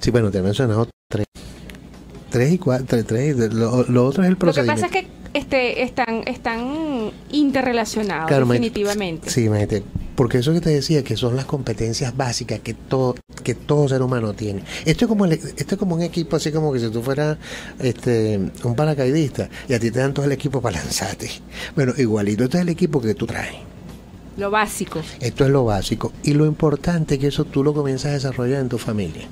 Sí, 0.00 0.10
bueno, 0.10 0.30
te 0.30 0.38
he 0.38 0.42
mencionado 0.42 0.88
tres. 1.08 1.26
Tres 2.30 2.52
y 2.52 2.58
cuatro, 2.58 3.04
tres. 3.04 3.36
Lo, 3.36 3.84
lo 3.84 4.06
otro 4.06 4.22
es 4.22 4.28
el 4.28 4.36
procedimiento. 4.36 4.82
Lo 4.82 4.88
que 4.88 4.92
pasa 4.92 4.98
es 4.98 5.06
que 5.06 5.38
este, 5.38 5.82
están, 5.82 6.22
están 6.26 7.10
interrelacionados 7.30 8.30
definitivamente. 8.30 9.30
sí, 9.30 9.48
porque 10.16 10.38
eso 10.38 10.52
que 10.52 10.60
te 10.60 10.70
decía, 10.70 11.02
que 11.02 11.16
son 11.16 11.36
las 11.36 11.44
competencias 11.44 12.16
básicas 12.16 12.60
que 12.60 12.74
todo, 12.74 13.16
que 13.42 13.54
todo 13.54 13.88
ser 13.88 14.02
humano 14.02 14.32
tiene. 14.34 14.62
Esto 14.84 15.04
es 15.04 15.08
como 15.08 15.26
esto 15.26 15.74
es 15.74 15.76
como 15.76 15.96
un 15.96 16.02
equipo 16.02 16.36
así 16.36 16.52
como 16.52 16.72
que 16.72 16.80
si 16.80 16.90
tú 16.90 17.02
fueras 17.02 17.38
este, 17.78 18.40
un 18.62 18.76
paracaidista 18.76 19.48
y 19.68 19.74
a 19.74 19.80
ti 19.80 19.90
te 19.90 19.98
dan 19.98 20.14
todo 20.14 20.26
el 20.26 20.32
equipo 20.32 20.60
para 20.60 20.78
lanzarte. 20.78 21.30
Bueno, 21.74 21.92
igualito, 21.96 22.44
este 22.44 22.58
es 22.58 22.62
el 22.62 22.68
equipo 22.68 23.00
que 23.00 23.14
tú 23.14 23.26
traes. 23.26 23.56
Lo 24.36 24.50
básico. 24.50 25.00
Esto 25.20 25.44
es 25.44 25.50
lo 25.50 25.64
básico. 25.64 26.12
Y 26.24 26.34
lo 26.34 26.46
importante 26.46 27.14
es 27.14 27.20
que 27.20 27.28
eso 27.28 27.44
tú 27.44 27.62
lo 27.62 27.72
comienzas 27.72 28.06
a 28.06 28.14
desarrollar 28.14 28.60
en 28.60 28.68
tu 28.68 28.78
familia. 28.78 29.28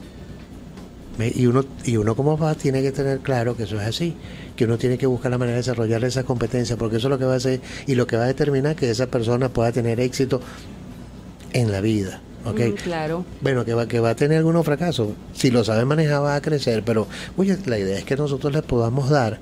Y 1.19 1.47
uno, 1.47 1.65
y 1.85 1.97
uno 1.97 2.17
como 2.17 2.37
papá 2.37 2.55
tiene 2.55 2.83
que 2.83 2.91
tener 2.91 3.21
claro 3.21 3.57
que 3.57 3.65
eso 3.65 3.81
es 3.81 3.87
así, 3.87 4.17
que 4.57 4.65
uno 4.65 4.79
tiene 4.79 4.99
que 4.99 5.07
buscar 5.07 5.31
la 5.31 5.39
manera 5.39 5.57
de 5.57 5.63
desarrollar 5.63 6.05
esa 6.05 6.25
competencia, 6.25 6.77
porque 6.77 6.97
eso 6.97 7.09
es 7.09 7.11
lo 7.11 7.19
que 7.19 7.25
va 7.25 7.35
a 7.35 7.37
hacer 7.37 7.61
y 7.87 7.95
lo 7.95 8.07
que 8.07 8.17
va 8.17 8.25
a 8.25 8.27
determinar 8.27 8.77
que 8.77 8.91
esa 8.91 9.07
persona 9.07 9.49
pueda 9.49 9.73
tener 9.73 10.01
éxito 10.01 10.41
en 11.53 11.73
la 11.73 11.81
vida. 11.81 12.21
¿ok? 12.45 12.61
claro. 12.83 13.25
Bueno, 13.41 13.65
que 13.65 13.75
va, 13.75 13.87
que 13.87 14.01
va 14.01 14.11
a 14.11 14.17
tener 14.17 14.39
algunos 14.39 14.65
fracasos. 14.65 15.11
Si 15.33 15.51
lo 15.51 15.65
sabe 15.65 15.85
manejar 15.85 16.23
va 16.23 16.35
a 16.37 16.41
crecer, 16.41 16.83
pero 16.85 17.07
oye, 17.37 17.57
la 17.67 17.79
idea 17.79 17.99
es 17.99 18.05
que 18.05 18.17
nosotros 18.17 18.53
le 18.53 18.63
podamos 18.63 19.11
dar 19.11 19.39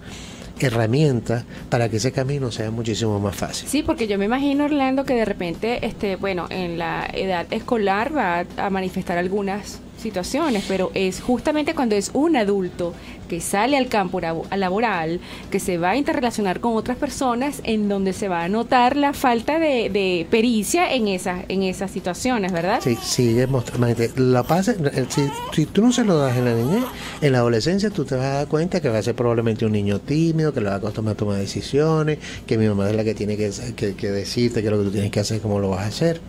herramientas 0.59 1.45
para 1.69 1.89
que 1.89 1.97
ese 1.97 2.13
camino 2.13 2.51
sea 2.53 2.71
muchísimo 2.71 3.19
más 3.19 3.35
fácil. 3.35 3.69
Sí, 3.69 3.83
porque 3.83 4.07
yo 4.07 4.19
me 4.19 4.27
imagino, 4.27 4.67
Orlando, 4.67 5.05
que 5.05 5.15
de 5.15 5.25
repente, 5.25 5.87
este, 5.87 6.17
bueno, 6.17 6.47
en 6.51 6.79
la 6.79 7.09
edad 7.13 7.47
escolar 7.51 8.15
va 8.15 8.45
a 8.57 8.71
manifestar 8.71 9.19
algunas 9.19 9.81
situaciones, 10.01 10.65
pero 10.67 10.91
es 10.95 11.21
justamente 11.21 11.75
cuando 11.75 11.95
es 11.95 12.11
un 12.15 12.37
adulto 12.37 12.95
que 13.29 13.41
sale 13.41 13.77
al 13.77 13.87
campo 13.87 14.21
labo- 14.21 14.45
laboral, 14.57 15.21
que 15.51 15.61
se 15.61 15.79
va 15.79 15.91
a 15.91 15.97
interrelacionar 15.97 16.59
con 16.59 16.75
otras 16.75 16.97
personas, 16.97 17.61
en 17.63 17.89
donde 17.89 18.13
se 18.13 18.27
va 18.29 18.43
a 18.43 18.49
notar 18.49 18.97
la 18.97 19.13
falta 19.13 19.59
de, 19.61 19.89
de 19.89 20.27
pericia 20.31 20.93
en 20.93 21.07
esas, 21.07 21.45
en 21.49 21.63
esas 21.63 21.93
situaciones, 21.93 22.51
¿verdad? 22.51 22.81
Sí, 22.83 23.37
mostrando. 23.49 23.87
La 24.17 24.43
pasa, 24.43 24.73
eh, 24.73 25.07
si, 25.09 25.23
si 25.53 25.67
tú 25.67 25.83
no 25.83 25.93
se 25.93 26.05
lo 26.05 26.19
das 26.19 26.37
en 26.37 26.45
la 26.45 26.55
niñez, 26.55 26.85
en 27.21 27.33
la 27.33 27.39
adolescencia 27.39 27.91
tú 27.91 28.05
te 28.05 28.17
vas 28.17 28.25
a 28.25 28.35
dar 28.35 28.47
cuenta 28.49 28.81
que 28.81 28.89
va 28.89 28.99
a 28.99 29.03
ser 29.03 29.15
probablemente 29.15 29.65
un 29.65 29.73
niño 29.73 30.01
tímido, 30.01 30.53
que 30.53 30.61
le 30.61 30.71
va 30.71 30.77
a 30.77 30.81
costar 30.81 31.05
más 31.05 31.17
tomar 31.17 31.39
decisiones, 31.39 32.19
que 32.47 32.59
mi 32.59 32.67
mamá 32.67 32.91
es 32.91 32.97
la 32.97 33.05
que 33.05 33.15
tiene 33.15 33.37
que, 33.37 33.51
que, 33.77 33.95
que 33.95 34.11
decirte 34.11 34.61
qué 34.61 34.67
es 34.67 34.73
lo 34.73 34.79
que 34.79 34.85
tú 34.85 34.91
tienes 34.91 35.11
que 35.13 35.21
hacer, 35.21 35.41
cómo 35.41 35.61
lo 35.61 35.71
vas 35.71 35.81
a 35.85 35.87
hacer. 35.87 36.21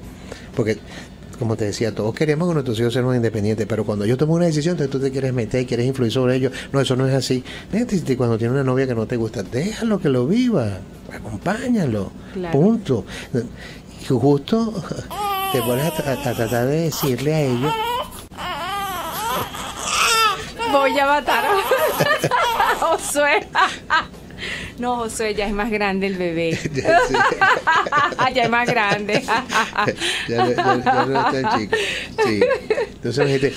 Porque, 0.56 0.78
como 1.42 1.58
te 1.58 1.66
decía, 1.66 1.94
todos 1.96 2.14
queremos 2.14 2.48
que 2.48 2.54
nuestros 2.54 2.80
hijos 2.80 2.94
sean 2.94 3.14
independientes, 3.16 3.66
pero 3.68 3.84
cuando 3.84 4.06
yo 4.06 4.16
tomo 4.16 4.36
una 4.36 4.46
decisión, 4.46 4.74
entonces 4.74 4.92
tú 4.92 5.00
te 5.00 5.12
quieres 5.12 5.34
meter 5.34 5.62
y 5.62 5.66
quieres 5.66 5.88
influir 5.88 6.12
sobre 6.12 6.36
ellos. 6.36 6.52
No, 6.72 6.80
eso 6.80 6.96
no 6.96 7.08
es 7.08 7.16
así. 7.16 7.44
Cuando 8.16 8.38
tiene 8.38 8.54
una 8.54 8.64
novia 8.64 8.86
que 8.86 8.94
no 8.94 9.08
te 9.08 9.18
gusta, 9.18 9.42
déjalo 9.42 10.00
que 10.00 10.10
lo 10.10 10.28
viva, 10.28 10.78
acompáñalo, 11.12 12.12
Claro. 12.34 12.60
punto. 12.60 13.06
Y 14.02 14.06
justo 14.06 14.72
te 15.52 15.62
pones 15.64 15.86
a 15.86 16.34
tratar 16.36 16.68
de 16.68 16.82
decirle 16.82 17.34
a 17.34 17.42
ellos 17.42 17.74
Voy 20.72 20.98
a 21.00 21.06
matar 21.08 21.44
a 21.46 22.76
Josué. 22.80 23.48
No, 24.78 24.98
Josué, 24.98 25.36
ya 25.36 25.46
es 25.48 25.54
más 25.54 25.70
grande 25.72 26.08
el 26.08 26.16
bebé. 26.18 26.58
Ya, 28.34 28.44
es 28.44 28.50
más 28.50 28.68
grande. 28.68 29.22
ya, 30.28 30.48
ya- 30.48 30.56
ya 30.56 31.06
no 31.06 31.28
es 31.28 31.42
tan 31.44 31.60
chico. 31.60 31.76
Sí. 32.26 32.40
Entonces, 32.94 33.28
gente, 33.28 33.54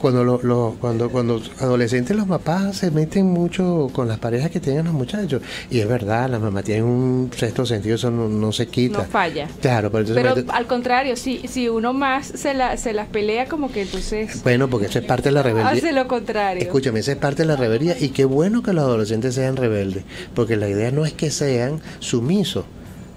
cuando 0.00 0.24
lo, 0.24 0.40
lo- 0.42 0.76
cuando 0.80 1.10
cuando 1.10 1.40
adolescentes 1.60 2.16
los 2.16 2.26
papás 2.26 2.76
se 2.78 2.90
meten 2.90 3.26
mucho 3.26 3.88
con 3.92 4.08
las 4.08 4.18
parejas 4.18 4.50
que 4.50 4.58
tienen 4.60 4.84
los 4.86 4.94
muchachos 4.94 5.42
y 5.70 5.80
es 5.80 5.88
verdad, 5.88 6.28
la 6.30 6.38
mamá 6.38 6.62
tiene 6.62 6.82
un 6.82 7.30
sexto 7.36 7.66
sentido, 7.66 7.94
eso 7.96 8.10
no, 8.10 8.28
no 8.28 8.52
se 8.52 8.66
quita. 8.68 8.98
No 8.98 9.04
falla. 9.04 9.48
Claro, 9.60 9.90
pero 9.92 10.06
Pero 10.14 10.34
al 10.52 10.66
contrario, 10.66 11.16
si, 11.16 11.46
si 11.46 11.68
uno 11.68 11.92
más 11.92 12.26
se, 12.26 12.54
la, 12.54 12.76
se 12.76 12.92
las 12.92 13.08
pelea, 13.08 13.46
como 13.46 13.70
que 13.70 13.82
entonces 13.82 14.42
bueno, 14.42 14.68
porque 14.68 14.86
eso 14.86 14.98
es 14.98 15.04
parte 15.04 15.28
de 15.28 15.32
la 15.34 15.42
rebeldía. 15.42 15.70
hace 15.72 15.92
lo 15.92 16.08
contrario. 16.08 16.62
Escúchame, 16.62 17.00
esa 17.00 17.12
es 17.12 17.18
parte 17.18 17.42
de 17.42 17.48
la 17.48 17.56
rebeldía 17.56 17.96
y 17.98 18.08
qué 18.10 18.24
bueno 18.24 18.62
que 18.62 18.72
los 18.72 18.84
adolescentes 18.84 19.34
sean 19.34 19.56
rebeldes, 19.56 20.04
porque 20.34 20.56
la 20.56 20.68
idea 20.68 20.90
no 20.90 21.04
es 21.06 21.12
que 21.12 21.30
sean 21.30 21.80
sumisos. 21.98 22.64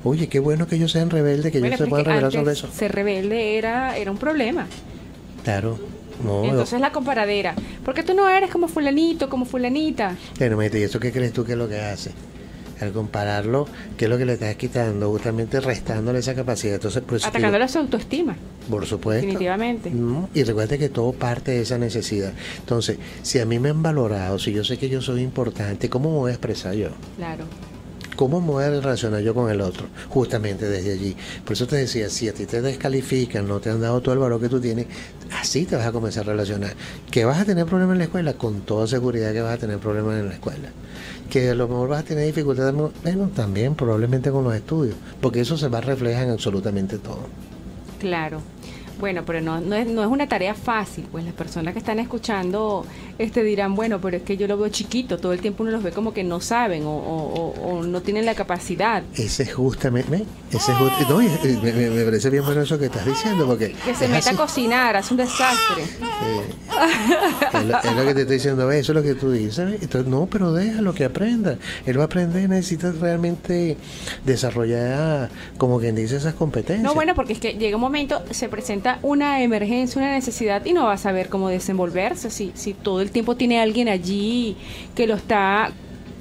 Oye, 0.03 0.27
qué 0.27 0.39
bueno 0.39 0.67
que 0.67 0.75
ellos 0.75 0.91
sean 0.91 1.09
rebeldes, 1.09 1.51
que 1.51 1.59
Bueno, 1.59 1.75
ellos 1.75 1.85
se 1.85 1.89
puedan 1.89 2.05
rebelar 2.05 2.31
sobre 2.33 2.51
eso. 2.51 2.67
Ser 2.75 2.91
rebelde 2.91 3.57
era, 3.57 3.95
era 3.97 4.11
un 4.11 4.17
problema. 4.17 4.67
Claro. 5.45 5.77
No, 6.23 6.45
Entonces 6.45 6.79
la 6.79 6.91
comparadera. 6.91 7.55
¿Por 7.83 7.93
qué 7.93 8.03
tú 8.03 8.13
no 8.13 8.29
eres 8.29 8.49
como 8.51 8.67
fulanito, 8.67 9.29
como 9.29 9.45
fulanita? 9.45 10.15
Mete, 10.39 10.79
¿y 10.79 10.83
eso 10.83 10.99
qué 10.99 11.11
crees 11.11 11.33
tú 11.33 11.43
que 11.43 11.53
es 11.53 11.57
lo 11.57 11.67
que 11.67 11.79
hace? 11.79 12.11
Al 12.81 12.91
compararlo, 12.91 13.67
¿qué 13.97 14.05
es 14.05 14.11
lo 14.11 14.17
que 14.17 14.25
le 14.25 14.33
estás 14.33 14.55
quitando? 14.55 15.09
Justamente 15.09 15.59
restándole 15.61 16.19
esa 16.19 16.35
capacidad. 16.35 16.75
Entonces, 16.75 17.01
por 17.03 17.15
eso 17.15 17.27
Atacándole 17.27 17.67
su 17.67 17.77
autoestima, 17.79 18.35
por 18.69 18.85
supuesto. 18.85 19.21
definitivamente. 19.25 19.89
No, 19.89 20.29
Y 20.33 20.43
recuerda 20.43 20.77
que 20.77 20.89
todo 20.89 21.13
parte 21.13 21.51
de 21.51 21.61
esa 21.61 21.77
necesidad. 21.77 22.33
Entonces, 22.59 22.97
si 23.21 23.39
a 23.39 23.45
mí 23.45 23.59
me 23.59 23.69
han 23.69 23.81
valorado, 23.83 24.37
si 24.37 24.51
yo 24.51 24.63
sé 24.63 24.77
que 24.77 24.89
yo 24.89 25.01
soy 25.01 25.21
importante, 25.21 25.89
¿cómo 25.89 26.11
me 26.11 26.17
voy 26.17 26.31
a 26.31 26.33
expresar 26.33 26.73
yo? 26.73 26.89
Claro. 27.15 27.45
¿Cómo 28.23 28.39
me 28.39 28.47
voy 28.47 28.63
a 28.63 28.69
relacionar 28.69 29.19
yo 29.19 29.33
con 29.33 29.51
el 29.51 29.59
otro? 29.59 29.87
Justamente 30.07 30.65
desde 30.65 30.93
allí. 30.93 31.13
Por 31.43 31.51
eso 31.51 31.67
te 31.67 31.75
decía, 31.75 32.09
si 32.09 32.29
a 32.29 32.33
ti 32.33 32.45
te 32.45 32.61
descalifican, 32.61 33.45
no 33.45 33.59
te 33.59 33.69
han 33.69 33.81
dado 33.81 33.99
todo 33.99 34.13
el 34.13 34.21
valor 34.21 34.39
que 34.39 34.47
tú 34.47 34.61
tienes, 34.61 34.87
así 35.37 35.65
te 35.65 35.75
vas 35.75 35.85
a 35.85 35.91
comenzar 35.91 36.23
a 36.23 36.27
relacionar. 36.27 36.71
¿Que 37.11 37.25
vas 37.25 37.41
a 37.41 37.43
tener 37.43 37.65
problemas 37.65 37.95
en 37.95 37.97
la 37.97 38.03
escuela? 38.05 38.33
Con 38.35 38.61
toda 38.61 38.87
seguridad 38.87 39.33
que 39.33 39.41
vas 39.41 39.55
a 39.55 39.57
tener 39.57 39.77
problemas 39.79 40.21
en 40.21 40.29
la 40.29 40.35
escuela. 40.35 40.69
Que 41.29 41.49
a 41.49 41.53
lo 41.53 41.67
mejor 41.67 41.89
vas 41.89 41.99
a 41.99 42.05
tener 42.05 42.25
dificultades, 42.25 42.73
bueno, 42.73 43.27
también 43.35 43.75
probablemente 43.75 44.31
con 44.31 44.45
los 44.45 44.55
estudios, 44.55 44.95
porque 45.19 45.41
eso 45.41 45.57
se 45.57 45.67
va 45.67 45.79
a 45.79 45.81
reflejar 45.81 46.23
en 46.23 46.29
absolutamente 46.29 46.99
todo. 46.99 47.27
Claro. 47.99 48.39
Bueno, 48.99 49.23
pero 49.25 49.41
no, 49.41 49.57
es, 49.57 49.87
no 49.87 50.01
es 50.01 50.07
una 50.07 50.29
tarea 50.29 50.53
fácil, 50.53 51.05
pues 51.11 51.25
las 51.25 51.33
personas 51.33 51.73
que 51.73 51.79
están 51.79 51.99
escuchando 51.99 52.85
este 53.17 53.43
dirán, 53.43 53.75
bueno, 53.75 53.99
pero 54.01 54.17
es 54.17 54.23
que 54.23 54.37
yo 54.37 54.47
lo 54.47 54.57
veo 54.57 54.69
chiquito, 54.69 55.17
todo 55.17 55.33
el 55.33 55.39
tiempo 55.41 55.63
uno 55.63 55.71
los 55.71 55.83
ve 55.83 55.91
como 55.91 56.13
que 56.13 56.23
no 56.23 56.39
saben 56.41 56.83
o, 56.85 56.89
o- 56.95 57.33
o- 57.33 57.69
o 57.79 57.83
no 57.83 58.01
tienen 58.01 58.25
la 58.25 58.35
capacidad. 58.35 59.03
Ese 59.15 59.43
es 59.43 59.53
justamente, 59.53 60.23
ese 60.51 60.71
es 60.71 60.77
just- 60.77 61.09
no, 61.09 61.17
me, 61.17 61.71
me- 61.73 61.89
me 61.89 62.03
parece 62.05 62.29
bien 62.29 62.43
bueno 62.45 62.61
eso 62.61 62.77
que 62.79 62.85
estás 62.85 63.05
diciendo, 63.05 63.45
porque 63.45 63.73
Que 63.85 63.93
se 63.95 64.07
meta 64.07 64.29
así. 64.29 64.35
a 64.35 64.37
cocinar, 64.37 64.95
hace 64.95 65.13
un 65.13 65.17
desastre. 65.17 65.83
Sí. 65.85 67.57
es, 67.57 67.65
lo, 67.65 67.77
es 67.79 67.95
lo 67.95 68.05
que 68.05 68.13
te 68.13 68.21
estoy 68.21 68.35
diciendo, 68.37 68.71
eso 68.71 68.91
es 68.91 68.95
lo 68.95 69.03
que 69.03 69.15
tú 69.15 69.31
dices. 69.31 69.81
Entonces, 69.81 70.07
no, 70.07 70.25
pero 70.25 70.51
déjalo 70.53 70.93
que 70.93 71.05
aprenda. 71.05 71.57
Él 71.85 71.97
va 71.97 72.03
a 72.03 72.05
aprender, 72.05 72.49
necesita 72.49 72.91
realmente 72.91 73.77
desarrollar, 74.25 75.29
como 75.57 75.79
quien 75.79 75.95
dice, 75.95 76.15
esas 76.17 76.33
competencias. 76.33 76.83
No, 76.83 76.93
bueno, 76.93 77.13
porque 77.15 77.33
es 77.33 77.39
que 77.39 77.53
llega 77.53 77.75
un 77.77 77.81
momento, 77.81 78.21
se 78.31 78.49
presenta 78.49 78.99
una 79.03 79.41
emergencia, 79.43 80.01
una 80.01 80.11
necesidad 80.11 80.65
y 80.65 80.73
no 80.73 80.85
va 80.85 80.93
a 80.93 80.97
saber 80.97 81.29
cómo 81.29 81.49
desenvolverse. 81.49 82.29
Si, 82.29 82.51
si 82.55 82.73
todo 82.73 83.01
el 83.03 83.11
tiempo 83.11 83.35
tiene 83.35 83.59
alguien 83.61 83.87
allí 83.89 84.55
que 84.95 85.05
lo 85.05 85.13
está 85.15 85.71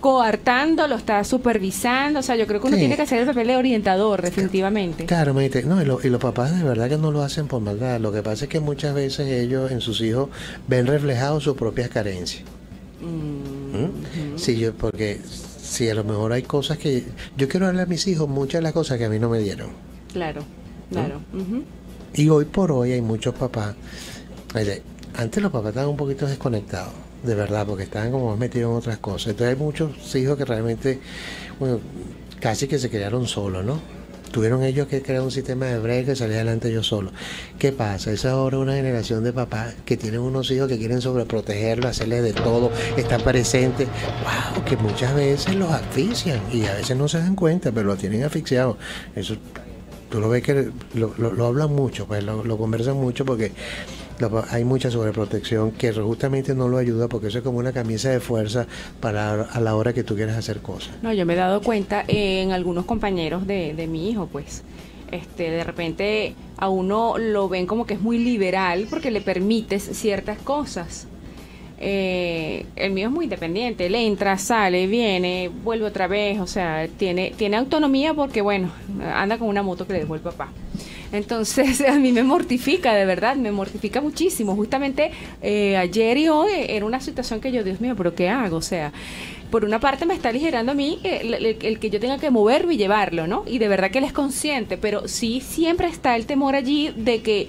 coartando, 0.00 0.88
lo 0.88 0.96
está 0.96 1.22
supervisando. 1.24 2.18
O 2.18 2.22
sea, 2.22 2.34
yo 2.36 2.46
creo 2.46 2.60
que 2.60 2.66
uno 2.66 2.76
Sí. 2.76 2.80
tiene 2.82 2.96
que 2.96 3.02
hacer 3.02 3.20
el 3.20 3.26
papel 3.26 3.46
de 3.46 3.56
orientador, 3.56 4.20
definitivamente. 4.20 5.06
Claro, 5.06 5.32
me 5.32 5.44
dice, 5.48 5.62
no, 5.62 5.80
y, 5.80 5.84
lo- 5.84 6.00
y 6.02 6.10
los 6.10 6.20
papás 6.20 6.56
de 6.58 6.64
verdad 6.64 6.88
que 6.88 6.98
no 6.98 7.12
lo 7.12 7.22
hacen 7.22 7.46
por 7.46 7.60
maldad. 7.62 8.00
Lo 8.00 8.10
que 8.12 8.20
pasa 8.22 8.44
es 8.46 8.50
que 8.50 8.58
muchas 8.60 8.94
veces 8.94 9.28
ellos 9.28 9.70
en 9.70 9.80
sus 9.80 10.00
hijos 10.00 10.28
ven 10.66 10.86
reflejados 10.88 11.44
sus 11.44 11.56
propias 11.56 11.88
carencias. 11.88 12.42
Mm, 13.00 13.76
¿Mm? 14.34 14.38
Sí, 14.38 14.56
yo, 14.58 14.74
porque 14.74 15.20
si 15.24 15.88
a 15.88 15.94
lo 15.94 16.02
mejor 16.04 16.32
hay 16.32 16.42
cosas 16.42 16.78
que... 16.78 17.04
Yo 17.36 17.48
quiero 17.48 17.66
darle 17.66 17.82
a 17.82 17.86
mis 17.86 18.06
hijos 18.08 18.28
muchas 18.28 18.58
de 18.58 18.62
las 18.62 18.72
cosas 18.72 18.98
que 18.98 19.04
a 19.04 19.08
mí 19.08 19.18
no 19.20 19.28
me 19.28 19.38
dieron. 19.38 19.70
Claro, 20.12 20.42
claro. 20.90 21.20
ujú. 21.32 21.62
Y 22.14 22.28
hoy 22.28 22.44
por 22.44 22.72
hoy 22.72 22.92
hay 22.92 23.00
muchos 23.00 23.34
papás. 23.34 23.74
Antes 25.16 25.42
los 25.42 25.52
papás 25.52 25.70
estaban 25.70 25.90
un 25.90 25.96
poquito 25.96 26.26
desconectados, 26.26 26.92
de 27.22 27.34
verdad, 27.34 27.66
porque 27.66 27.84
estaban 27.84 28.10
como 28.10 28.30
más 28.30 28.38
metidos 28.38 28.70
en 28.70 28.76
otras 28.78 28.98
cosas. 28.98 29.28
Entonces 29.28 29.54
hay 29.56 29.62
muchos 29.62 30.14
hijos 30.16 30.36
que 30.38 30.44
realmente, 30.44 31.00
bueno, 31.60 31.80
casi 32.40 32.66
que 32.66 32.78
se 32.78 32.88
criaron 32.90 33.26
solos, 33.26 33.64
¿no? 33.64 33.80
Tuvieron 34.32 34.62
ellos 34.62 34.86
que 34.88 35.02
crear 35.02 35.20
un 35.20 35.30
sistema 35.30 35.66
de 35.66 35.78
break 35.78 36.08
y 36.08 36.16
salir 36.16 36.36
adelante 36.36 36.70
ellos 36.70 36.86
solos. 36.86 37.12
¿Qué 37.58 37.70
pasa? 37.70 38.10
Es 38.10 38.24
ahora 38.24 38.56
una 38.58 38.72
generación 38.74 39.22
de 39.22 39.34
papás 39.34 39.74
que 39.84 39.98
tienen 39.98 40.20
unos 40.20 40.50
hijos 40.50 40.68
que 40.68 40.78
quieren 40.78 41.02
sobreprotegerlos, 41.02 41.90
hacerles 41.90 42.22
de 42.22 42.32
todo, 42.32 42.72
estar 42.96 43.22
presentes. 43.22 43.88
¡Wow! 44.56 44.64
Que 44.64 44.78
muchas 44.78 45.14
veces 45.14 45.54
los 45.54 45.70
asfixian 45.70 46.40
y 46.50 46.64
a 46.64 46.72
veces 46.72 46.96
no 46.96 47.08
se 47.08 47.18
dan 47.18 47.36
cuenta, 47.36 47.70
pero 47.72 47.88
los 47.88 47.98
tienen 47.98 48.24
asfixiados. 48.24 48.78
Eso 49.14 49.36
tú 50.08 50.18
lo 50.18 50.30
ves 50.30 50.42
que 50.42 50.70
lo, 50.94 51.12
lo, 51.18 51.32
lo 51.34 51.46
hablan 51.46 51.70
mucho, 51.74 52.06
pues 52.06 52.24
lo, 52.24 52.42
lo 52.42 52.56
conversan 52.56 52.96
mucho 52.96 53.26
porque 53.26 53.48
lo- 53.48 53.52
hay 54.50 54.64
mucha 54.64 54.90
sobreprotección 54.90 55.72
que 55.72 55.92
justamente 55.92 56.54
no 56.54 56.68
lo 56.68 56.78
ayuda 56.78 57.08
porque 57.08 57.28
eso 57.28 57.38
es 57.38 57.44
como 57.44 57.58
una 57.58 57.72
camisa 57.72 58.10
de 58.10 58.20
fuerza 58.20 58.66
para 59.00 59.42
a 59.42 59.60
la 59.60 59.74
hora 59.74 59.92
que 59.92 60.04
tú 60.04 60.14
quieres 60.14 60.36
hacer 60.36 60.60
cosas. 60.60 60.94
No, 61.02 61.12
yo 61.12 61.26
me 61.26 61.34
he 61.34 61.36
dado 61.36 61.60
cuenta 61.62 62.04
en 62.08 62.52
algunos 62.52 62.84
compañeros 62.84 63.46
de, 63.46 63.74
de 63.74 63.86
mi 63.86 64.10
hijo, 64.10 64.28
pues, 64.30 64.62
este, 65.10 65.50
de 65.50 65.64
repente 65.64 66.34
a 66.56 66.68
uno 66.68 67.18
lo 67.18 67.48
ven 67.48 67.66
como 67.66 67.86
que 67.86 67.94
es 67.94 68.00
muy 68.00 68.18
liberal 68.18 68.86
porque 68.88 69.10
le 69.10 69.20
permites 69.20 69.82
ciertas 69.92 70.38
cosas. 70.38 71.06
Eh, 71.84 72.64
el 72.76 72.92
mío 72.92 73.08
es 73.08 73.12
muy 73.12 73.24
independiente, 73.24 73.86
él 73.86 73.96
entra, 73.96 74.38
sale, 74.38 74.86
viene, 74.86 75.50
vuelve 75.64 75.84
otra 75.86 76.06
vez, 76.06 76.38
o 76.38 76.46
sea, 76.46 76.86
tiene, 76.96 77.34
tiene 77.36 77.56
autonomía 77.56 78.14
porque, 78.14 78.40
bueno, 78.40 78.70
anda 79.12 79.36
con 79.36 79.48
una 79.48 79.64
moto 79.64 79.84
que 79.84 79.94
le 79.94 79.98
dejó 79.98 80.14
el 80.14 80.20
papá. 80.20 80.50
Entonces 81.12 81.80
a 81.88 81.98
mí 81.98 82.12
me 82.12 82.22
mortifica, 82.22 82.94
de 82.94 83.04
verdad, 83.04 83.36
me 83.36 83.52
mortifica 83.52 84.00
muchísimo. 84.00 84.54
Justamente 84.56 85.10
eh, 85.42 85.76
ayer 85.76 86.16
y 86.18 86.28
hoy 86.28 86.50
era 86.68 86.84
una 86.86 87.00
situación 87.00 87.40
que 87.40 87.52
yo, 87.52 87.62
Dios 87.64 87.80
mío, 87.80 87.94
pero 87.96 88.14
¿qué 88.14 88.28
hago? 88.28 88.56
O 88.56 88.62
sea, 88.62 88.92
por 89.50 89.64
una 89.64 89.78
parte 89.80 90.06
me 90.06 90.14
está 90.14 90.30
aligerando 90.30 90.72
a 90.72 90.74
mí 90.74 90.98
eh, 91.04 91.20
el, 91.22 91.34
el- 91.34 91.56
el 91.60 91.78
que 91.78 91.90
yo 91.90 92.00
tenga 92.00 92.18
que 92.18 92.30
moverlo 92.30 92.72
y 92.72 92.76
llevarlo, 92.78 93.26
¿no? 93.26 93.44
Y 93.46 93.58
de 93.58 93.68
verdad 93.68 93.90
que 93.90 93.98
él 93.98 94.04
es 94.04 94.12
consciente, 94.12 94.78
pero 94.78 95.06
sí 95.08 95.40
siempre 95.40 95.88
está 95.88 96.16
el 96.16 96.26
temor 96.26 96.54
allí 96.56 96.92
de 96.96 97.20
que 97.22 97.48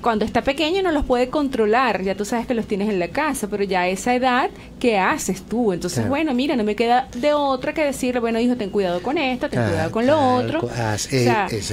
cuando 0.00 0.24
está 0.24 0.42
pequeño 0.42 0.82
no 0.82 0.92
los 0.92 1.04
puede 1.04 1.28
controlar, 1.28 2.02
ya 2.02 2.14
tú 2.14 2.24
sabes 2.24 2.46
que 2.46 2.54
los 2.54 2.66
tienes 2.66 2.88
en 2.88 2.98
la 2.98 3.08
casa, 3.08 3.48
pero 3.48 3.64
ya 3.64 3.82
a 3.82 3.88
esa 3.88 4.14
edad, 4.14 4.50
¿qué 4.78 4.98
haces 4.98 5.42
tú? 5.42 5.72
Entonces, 5.72 6.08
bueno, 6.08 6.34
mira, 6.34 6.56
no 6.56 6.64
me 6.64 6.74
queda 6.74 7.08
de 7.16 7.34
otra 7.34 7.74
que 7.74 7.84
decirle, 7.84 8.20
bueno, 8.20 8.40
hijo, 8.40 8.56
ten 8.56 8.70
cuidado 8.70 9.02
con 9.02 9.18
esto, 9.18 9.48
ten 9.48 9.62
cuidado 9.62 9.90
con 9.90 10.06
lo 10.06 10.18
otro. 10.36 10.68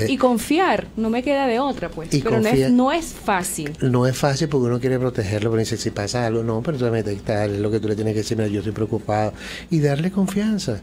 y 0.07 0.17
confiar, 0.17 0.87
no 0.95 1.09
me 1.09 1.23
queda 1.23 1.47
de 1.47 1.59
otra, 1.59 1.89
pues. 1.89 2.09
pero 2.23 2.39
no, 2.39 2.49
es, 2.49 2.71
no 2.71 2.91
es 2.91 3.05
fácil. 3.05 3.77
No 3.81 4.07
es 4.07 4.17
fácil 4.17 4.49
porque 4.49 4.67
uno 4.67 4.79
quiere 4.79 4.99
protegerlo, 4.99 5.49
pero 5.49 5.59
dice, 5.59 5.77
si 5.77 5.91
pasa 5.91 6.25
algo, 6.25 6.43
no, 6.43 6.61
pero 6.61 6.77
tú 6.77 6.85
es 6.87 7.59
lo 7.59 7.71
que 7.71 7.79
tú 7.79 7.87
le 7.87 7.95
tienes 7.95 8.13
que 8.13 8.19
decir, 8.19 8.37
mira, 8.37 8.49
yo 8.49 8.59
estoy 8.59 8.73
preocupado. 8.73 9.33
Y 9.69 9.79
darle 9.79 10.11
confianza. 10.11 10.81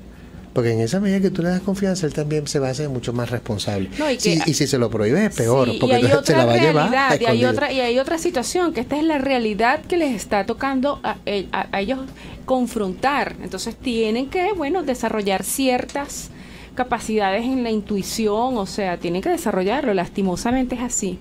Porque 0.55 0.71
en 0.71 0.81
esa 0.81 1.01
medida 1.01 1.21
que 1.21 1.31
tú 1.31 1.43
le 1.43 1.49
das 1.49 1.61
confianza, 1.61 2.07
él 2.07 2.15
también 2.15 2.47
se 2.47 2.61
va 2.61 2.69
a 2.69 2.71
hacer 2.71 2.89
mucho 2.89 3.13
más 3.13 3.29
responsable. 3.31 3.91
y, 4.25 4.55
si 4.55 4.67
se 4.69 4.79
lo 4.79 4.89
prohíbe 4.89 5.27
es 5.27 5.35
peor, 5.35 5.69
porque 5.81 6.01
se 6.23 6.37
la 6.37 6.47
va 6.47 6.55
a 6.55 6.57
llevar. 6.57 7.21
y, 7.21 7.25
hay 7.25 7.45
otra, 7.45 7.73
y 7.73 7.81
hay 7.81 7.99
otra 7.99 8.19
situación, 8.19 8.73
que 8.73 8.81
esta 8.81 8.97
es 8.97 9.03
la 9.03 9.19
realidad 9.19 9.81
que 9.83 9.97
les 9.97 10.15
está 10.15 10.47
tocando 10.47 11.01
a, 11.03 11.17
a, 11.53 11.81
ellos 11.81 11.99
confrontar. 12.45 13.35
Entonces 13.43 13.75
tienen 13.75 14.31
que, 14.31 14.53
bueno, 14.53 14.85
desarrollar 14.85 15.43
ciertas 15.43 16.31
capacidades 16.77 17.45
en 17.45 17.65
la 17.65 17.71
intuición, 17.71 18.57
o 18.57 18.67
sea, 18.67 18.97
tienen 18.97 19.23
que 19.23 19.31
desarrollarlo, 19.31 19.93
lastimosamente 19.93 20.77
es 20.77 20.83
así. 20.83 21.19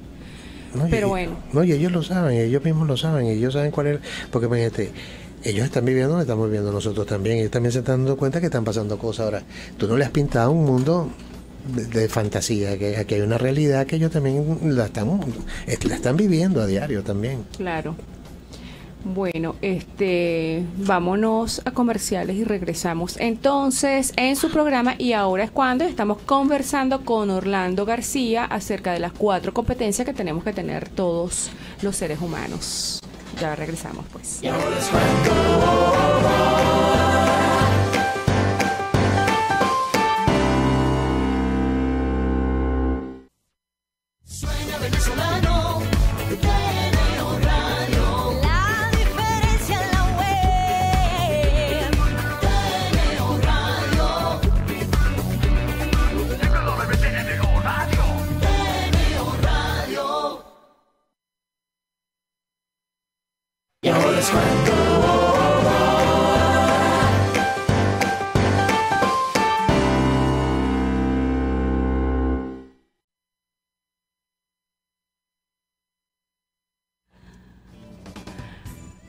Pero 0.90 1.10
bueno. 1.10 1.38
No, 1.52 1.64
y 1.64 1.72
ellos 1.72 1.92
lo 1.92 2.04
saben, 2.04 2.38
ellos 2.38 2.64
mismos 2.64 2.88
lo 2.88 2.98
saben, 2.98 3.28
ellos 3.28 3.54
saben 3.54 3.72
cuál 3.72 3.88
es, 3.88 4.00
porque 4.32 4.48
imagínate, 4.48 4.92
ellos 5.44 5.66
están 5.66 5.86
viviendo, 5.86 6.20
estamos 6.20 6.46
viviendo 6.48 6.72
nosotros 6.72 7.06
también. 7.06 7.40
Ellos 7.40 7.52
también 7.52 7.72
se 7.72 7.80
están 7.80 8.00
dando 8.00 8.18
cuenta 8.18 8.40
que 8.40 8.48
están 8.48 8.64
pasando 8.64 8.98
cosas. 8.98 9.26
Ahora, 9.26 9.44
tú 9.78 9.88
no 9.88 9.98
le 9.98 10.06
has 10.06 10.12
pintado 10.12 10.52
un 10.52 10.66
mundo 10.66 11.10
de, 11.68 12.10
fantasía, 12.10 12.78
que 12.78 12.98
aquí 12.98 13.16
hay 13.16 13.22
una 13.22 13.38
realidad 13.38 13.86
que 13.86 13.96
ellos 13.96 14.12
también 14.12 14.60
la 14.76 14.86
están, 14.86 15.20
la 15.88 15.96
están 15.96 16.18
viviendo 16.18 16.62
a 16.62 16.66
diario 16.66 17.04
también. 17.04 17.46
Claro. 17.58 17.96
Bueno, 19.06 19.56
este, 19.62 20.64
vámonos 20.78 21.62
a 21.66 21.72
comerciales 21.72 22.38
y 22.38 22.46
regresamos 22.46 23.18
entonces 23.18 24.14
en 24.16 24.38
su 24.38 24.50
programa 24.50 24.96
y 24.98 25.12
ahora 25.12 25.44
es 25.44 25.52
cuando 25.52 25.84
estamos 25.84 26.20
conversando 26.20 27.04
con 27.04 27.30
Orlando 27.30 27.86
García 27.86 28.46
acerca 28.46 28.94
de 28.94 29.00
las 29.00 29.12
cuatro 29.12 29.54
competencias 29.54 30.06
que 30.06 30.14
tenemos 30.14 30.46
que 30.46 30.54
tener 30.54 30.88
todos 30.88 31.52
los 31.82 31.98
seres 31.98 32.22
humanos. 32.22 33.02
Ya 33.40 33.56
regresamos 33.56 34.06
pues. 34.12 34.42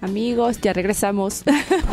Amigos, 0.04 0.60
ya 0.60 0.74
regresamos. 0.74 1.44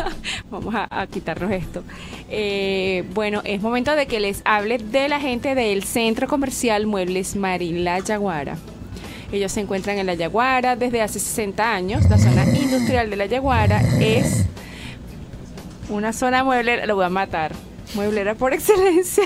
Vamos 0.51 0.75
a, 0.75 1.07
quitarnos 1.07 1.49
esto. 1.49 1.81
Eh, 2.29 3.05
bueno, 3.13 3.39
es 3.45 3.61
momento 3.61 3.95
de 3.95 4.05
que 4.05 4.19
les 4.19 4.41
hable 4.43 4.79
de 4.79 5.07
la 5.07 5.21
gente 5.21 5.55
del 5.55 5.85
Centro 5.85 6.27
Comercial 6.27 6.87
Muebles 6.87 7.37
Marín 7.37 7.85
La 7.85 7.99
Yaguara. 7.99 8.57
Ellos 9.31 9.53
se 9.53 9.61
encuentran 9.61 9.97
en 9.97 10.07
La 10.07 10.15
Yaguara 10.15 10.75
desde 10.75 11.01
hace 11.01 11.21
60 11.21 11.73
años. 11.73 12.09
La 12.09 12.17
zona 12.17 12.43
industrial 12.43 13.09
de 13.09 13.15
La 13.15 13.27
Yaguara 13.27 13.81
es 14.01 14.45
una 15.87 16.11
zona 16.11 16.43
mueblera, 16.43 16.85
lo 16.85 16.97
voy 16.97 17.05
a 17.05 17.09
matar, 17.09 17.53
mueblera 17.95 18.35
por 18.35 18.53
excelencia. 18.53 19.23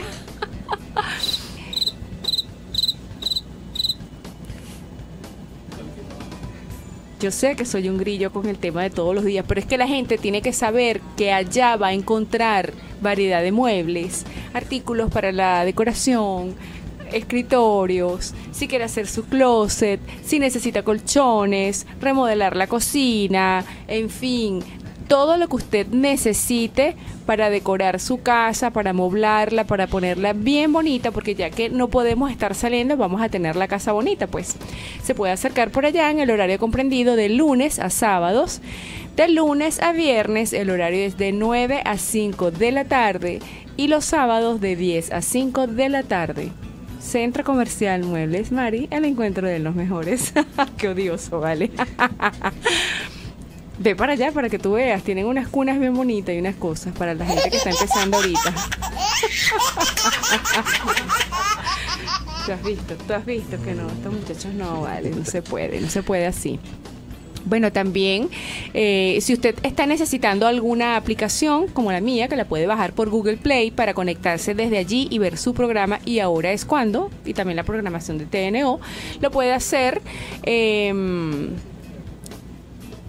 Yo 7.25 7.31
sé 7.31 7.55
que 7.55 7.65
soy 7.65 7.89
un 7.89 7.97
grillo 7.97 8.31
con 8.31 8.45
el 8.45 8.59
tema 8.59 8.83
de 8.83 8.91
todos 8.91 9.15
los 9.15 9.25
días, 9.25 9.43
pero 9.47 9.59
es 9.59 9.65
que 9.65 9.79
la 9.79 9.87
gente 9.87 10.19
tiene 10.19 10.43
que 10.43 10.53
saber 10.53 11.01
que 11.17 11.33
allá 11.33 11.75
va 11.75 11.87
a 11.87 11.93
encontrar 11.93 12.71
variedad 13.01 13.41
de 13.41 13.51
muebles, 13.51 14.25
artículos 14.53 15.09
para 15.09 15.31
la 15.31 15.65
decoración, 15.65 16.53
escritorios, 17.11 18.35
si 18.51 18.67
quiere 18.67 18.83
hacer 18.83 19.07
su 19.07 19.25
closet, 19.25 19.99
si 20.23 20.37
necesita 20.37 20.83
colchones, 20.83 21.87
remodelar 21.99 22.55
la 22.55 22.67
cocina, 22.67 23.65
en 23.87 24.11
fin, 24.11 24.63
todo 25.07 25.37
lo 25.37 25.47
que 25.47 25.55
usted 25.55 25.87
necesite 25.87 26.95
para 27.25 27.49
decorar 27.49 27.99
su 27.99 28.21
casa, 28.21 28.71
para 28.71 28.93
moblarla, 28.93 29.63
para 29.63 29.87
ponerla 29.87 30.33
bien 30.33 30.71
bonita, 30.71 31.11
porque 31.11 31.35
ya 31.35 31.49
que 31.49 31.69
no 31.69 31.87
podemos 31.89 32.31
estar 32.31 32.55
saliendo, 32.55 32.97
vamos 32.97 33.21
a 33.21 33.29
tener 33.29 33.55
la 33.55 33.67
casa 33.67 33.91
bonita, 33.91 34.27
pues 34.27 34.55
se 35.03 35.15
puede 35.15 35.33
acercar 35.33 35.71
por 35.71 35.85
allá 35.85 36.11
en 36.11 36.19
el 36.19 36.31
horario 36.31 36.59
comprendido 36.59 37.15
de 37.15 37.29
lunes 37.29 37.79
a 37.79 37.89
sábados. 37.89 38.61
De 39.15 39.29
lunes 39.29 39.81
a 39.81 39.93
viernes 39.93 40.51
el 40.51 40.69
horario 40.69 41.05
es 41.05 41.17
de 41.17 41.31
9 41.31 41.81
a 41.85 41.97
5 41.97 42.51
de 42.51 42.71
la 42.71 42.85
tarde 42.85 43.39
y 43.77 43.87
los 43.87 44.05
sábados 44.05 44.59
de 44.61 44.75
10 44.75 45.11
a 45.13 45.21
5 45.21 45.67
de 45.67 45.89
la 45.89 46.03
tarde. 46.03 46.51
Centro 46.99 47.43
Comercial 47.43 48.03
Muebles 48.03 48.51
Mari, 48.51 48.87
el 48.89 49.05
encuentro 49.05 49.47
de 49.47 49.59
los 49.59 49.75
mejores. 49.75 50.33
Qué 50.77 50.89
odioso, 50.89 51.39
¿vale? 51.39 51.71
Ve 53.77 53.95
para 53.95 54.13
allá 54.13 54.31
para 54.31 54.49
que 54.49 54.57
tú 54.59 54.73
veas. 54.73 55.03
Tienen 55.03 55.25
unas 55.25 55.47
cunas 55.47 55.79
bien 55.79 55.93
bonitas 55.93 56.33
y 56.35 56.39
unas 56.39 56.55
cosas 56.55 56.93
para 56.95 57.13
la 57.13 57.25
gente 57.25 57.49
que 57.49 57.57
está 57.57 57.71
empezando 57.71 58.17
ahorita. 58.17 58.53
¿Tú 62.45 62.51
has 62.51 62.63
visto? 62.63 62.95
¿Tú 62.95 63.13
has 63.13 63.25
visto 63.25 63.61
que 63.63 63.73
no? 63.73 63.87
Estos 63.87 64.13
muchachos 64.13 64.53
no, 64.53 64.81
vale, 64.81 65.09
no 65.09 65.25
se 65.25 65.41
puede, 65.41 65.81
no 65.81 65.89
se 65.89 66.03
puede 66.03 66.27
así. 66.27 66.59
Bueno, 67.45 67.71
también 67.71 68.29
eh, 68.73 69.19
si 69.21 69.33
usted 69.33 69.55
está 69.61 69.85
necesitando 69.85 70.47
alguna 70.47 70.95
aplicación 70.95 71.67
como 71.67 71.91
la 71.91 72.01
mía, 72.01 72.27
que 72.27 72.35
la 72.35 72.45
puede 72.45 72.65
bajar 72.65 72.93
por 72.93 73.09
Google 73.09 73.37
Play 73.37 73.69
para 73.71 73.93
conectarse 73.93 74.55
desde 74.55 74.77
allí 74.79 75.07
y 75.11 75.19
ver 75.19 75.37
su 75.37 75.53
programa 75.53 75.99
y 76.05 76.19
ahora 76.19 76.51
es 76.51 76.65
cuando, 76.65 77.11
y 77.23 77.33
también 77.33 77.55
la 77.55 77.63
programación 77.63 78.17
de 78.17 78.25
TNO, 78.25 78.79
lo 79.21 79.31
puede 79.31 79.53
hacer. 79.53 80.01
Eh, 80.43 80.91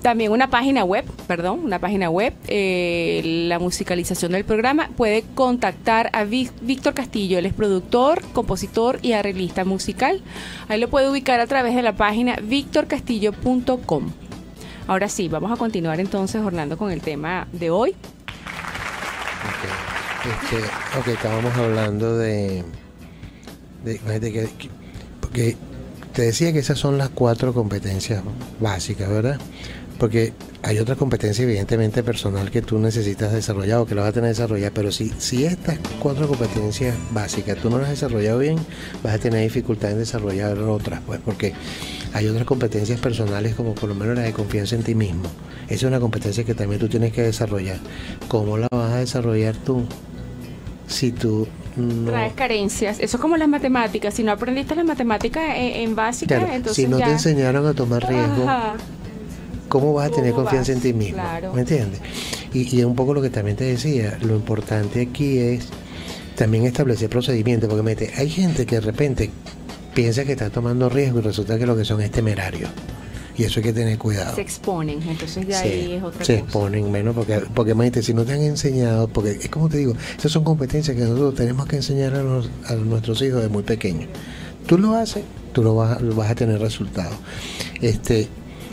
también 0.07 0.31
una 0.31 0.49
página 0.51 0.85
web, 0.85 1.05
perdón, 1.27 1.65
una 1.65 1.81
página 1.81 2.09
web, 2.11 2.33
eh, 2.47 3.23
la 3.49 3.59
musicalización 3.59 4.31
del 4.31 4.45
programa. 4.45 4.89
Puede 4.97 5.25
contactar 5.35 6.11
a 6.13 6.23
Víctor 6.23 6.95
Castillo, 6.95 7.41
él 7.41 7.47
es 7.47 7.53
productor, 7.53 8.23
compositor 8.33 9.01
y 9.03 9.15
arreglista 9.15 9.65
musical. 9.65 10.23
Ahí 10.69 10.79
lo 10.79 10.89
puede 10.91 11.11
ubicar 11.11 11.41
a 11.41 11.49
través 11.49 11.75
de 11.75 11.83
la 11.83 11.97
página 11.97 12.37
victorcastillo.com. 12.41 14.13
Ahora 14.87 15.09
sí, 15.09 15.27
vamos 15.27 15.51
a 15.51 15.57
continuar 15.57 15.99
entonces, 15.99 16.41
Orlando, 16.41 16.79
con 16.79 16.93
el 16.93 17.01
tema 17.01 17.49
de 17.51 17.71
hoy. 17.71 17.91
Ok, 19.43 19.65
este, 20.45 21.01
okay 21.01 21.15
estábamos 21.15 21.53
hablando 21.57 22.17
de, 22.17 22.63
de, 23.83 23.99
que, 24.21 24.49
porque 25.21 25.57
te 26.13 26.23
decía 26.23 26.53
que 26.53 26.61
esas 26.61 26.79
son 26.79 26.97
las 26.97 27.09
cuatro 27.09 27.53
competencias 27.53 28.23
básicas, 28.61 29.09
¿verdad? 29.09 29.41
Porque 29.99 30.33
hay 30.63 30.79
otra 30.79 30.97
competencia 30.97 31.45
evidentemente 31.45 32.03
personal 32.03 32.51
que 32.51 32.61
tú 32.61 32.79
necesitas 32.79 33.33
desarrollar 33.33 33.79
o 33.79 33.87
que 33.87 33.95
lo 33.95 34.03
vas 34.03 34.11
a 34.11 34.13
tener 34.13 34.31
desarrollar, 34.31 34.73
pero 34.73 34.93
si, 34.93 35.11
si 35.19 35.45
estas 35.45 35.79
cuatro 36.01 36.29
competencias 36.29 36.95
básicas 37.13 37.57
tú 37.59 37.71
no 37.71 37.79
las 37.79 37.87
has 37.87 38.01
desarrollado 38.01 38.41
bien, 38.41 38.59
vas 39.03 39.15
a 39.15 39.19
tener 39.19 39.43
dificultad 39.43 39.93
en 39.93 39.99
desarrollar 39.99 40.59
otras, 40.59 41.01
pues 41.07 41.21
porque 41.25 41.55
hay 42.13 42.27
otras 42.29 42.45
competencias 42.47 43.01
personales 43.01 43.55
como 43.55 43.75
por 43.75 43.89
lo 43.89 43.95
menos 43.95 44.17
la 44.17 44.23
de 44.23 44.33
confianza 44.33 44.75
en 44.75 44.83
ti 44.83 44.95
mismo. 44.95 45.29
Esa 45.67 45.75
es 45.75 45.83
una 45.85 46.01
competencia 46.01 46.45
que 46.45 46.55
también 46.55 46.81
tú 46.81 46.89
tienes 46.89 47.13
que 47.13 47.23
desarrollar. 47.23 47.79
¿Cómo 48.29 48.57
la 48.57 48.69
vas 48.71 48.93
a 48.93 48.99
desarrollar 48.99 49.55
tú? 49.57 49.85
Si 50.87 51.13
tú 51.13 51.47
no... 51.77 52.11
Traes 52.11 52.33
carencias. 52.35 53.01
Eso 53.01 53.17
es 53.17 53.21
como 53.21 53.37
las 53.37 53.49
matemáticas. 53.49 54.15
Si 54.15 54.23
no 54.23 54.33
aprendiste 54.33 54.75
las 54.75 54.85
matemáticas 54.85 55.45
en, 55.57 55.95
básica, 55.95 56.55
entonces 56.55 56.85
Si 56.85 56.89
no 56.89 56.99
te 56.99 57.11
enseñaron 57.11 57.67
a 57.67 57.75
tomar 57.75 58.09
riesgo, 58.09 58.47
¿cómo 59.69 59.93
vas 59.95 60.11
a 60.11 60.15
tener 60.15 60.33
confianza 60.33 60.73
en 60.73 60.81
ti 60.81 60.93
mismo? 60.93 61.23
¿Me 61.55 61.61
entiendes? 61.63 62.01
Y, 62.53 62.77
y 62.79 62.85
un 62.85 62.95
poco 62.95 63.15
lo 63.15 63.23
que 63.23 63.31
también 63.31 63.57
te 63.57 63.65
decía, 63.65 64.19
lo 64.23 64.35
importante 64.37 65.01
aquí 65.03 65.39
es 65.39 65.67
también 66.37 66.65
establecer 66.65 67.09
procedimientos, 67.09 67.69
porque 67.69 67.83
mete, 67.83 68.13
hay 68.17 68.29
gente 68.29 68.67
que 68.67 68.77
de 68.77 68.81
repente 68.83 69.31
piensa 69.95 70.25
que 70.25 70.33
está 70.33 70.51
tomando 70.51 70.89
riesgo 70.89 71.19
y 71.19 71.23
resulta 71.23 71.59
que 71.59 71.67
lo 71.67 71.77
que 71.77 71.85
son 71.85 72.01
es 72.01 72.11
temerarios. 72.11 72.71
Y 73.39 73.45
eso 73.45 73.61
hay 73.61 73.65
que 73.65 73.73
tener 73.75 73.99
cuidado. 73.99 74.35
Se 74.35 74.41
exponen, 74.41 75.03
entonces 75.03 75.47
ya 75.47 75.61
ahí 75.61 75.93
es 75.93 76.03
otra 76.03 76.25
se 76.25 76.35
cosa. 76.35 76.45
exponen 76.45 76.91
menos 76.91 77.15
porque, 77.15 77.43
porque 77.55 77.73
imagínate, 77.73 78.03
si 78.03 78.15
no 78.15 78.25
te 78.25 78.33
han 78.33 78.41
enseñado, 78.43 79.09
porque 79.09 79.33
es 79.33 79.49
como 79.51 79.69
te 79.69 79.77
digo, 79.77 79.93
esas 80.19 80.33
son 80.33 80.43
competencias 80.43 80.97
que 80.97 81.03
nosotros 81.03 81.35
tenemos 81.35 81.67
que 81.67 81.77
enseñar 81.77 82.15
a, 82.15 82.23
los- 82.23 82.49
a 82.67 82.75
nuestros 82.77 83.21
hijos 83.21 83.43
de 83.43 83.49
muy 83.51 83.63
pequeños. 83.63 84.09
Tú 84.67 84.79
lo 84.79 84.95
haces, 84.95 85.23
tú 85.53 85.63
lo 85.63 85.75
vas, 85.75 86.01
lo 86.01 86.15
vas 86.15 86.31
a 86.31 86.35
tener 86.35 86.59
resultados. 86.61 87.15
Este, 87.83 88.27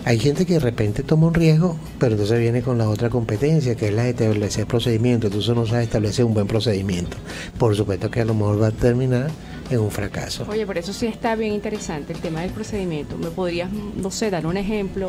hay 0.06 0.20
gente 0.20 0.46
que 0.46 0.54
de 0.54 0.60
repente 0.60 1.04
toma 1.04 1.28
un 1.28 1.34
riesgo, 1.34 1.78
pero 1.98 2.14
entonces 2.14 2.40
viene 2.40 2.62
con 2.62 2.78
la 2.78 2.90
otra 2.90 3.10
competencia, 3.10 3.76
que 3.76 3.88
es 3.88 3.94
la 3.94 4.04
de 4.04 4.10
establecer 4.10 4.68
procedimientos. 4.68 5.30
Entonces 5.30 5.56
no 5.56 5.66
sabe 5.66 5.84
establecer 5.84 6.26
un 6.26 6.34
buen 6.34 6.48
procedimiento. 6.48 7.18
Por 7.58 7.76
supuesto 7.76 8.12
que 8.12 8.22
a 8.22 8.26
lo 8.26 8.34
mejor 8.34 8.62
va 8.62 8.68
a 8.68 8.72
terminar 8.72 9.32
en 9.70 9.80
un 9.80 9.92
fracaso. 9.92 10.46
Oye, 10.50 10.66
por 10.66 10.78
eso 10.78 10.92
sí 10.92 11.06
está 11.06 11.36
bien 11.36 11.54
interesante 11.54 12.14
el 12.14 12.20
tema 12.20 12.42
del 12.42 12.52
procedimiento. 12.52 13.18
¿Me 13.18 13.30
podrías, 13.30 13.70
no 13.72 14.12
sé, 14.12 14.30
dar 14.30 14.46
un 14.46 14.58
ejemplo? 14.58 15.08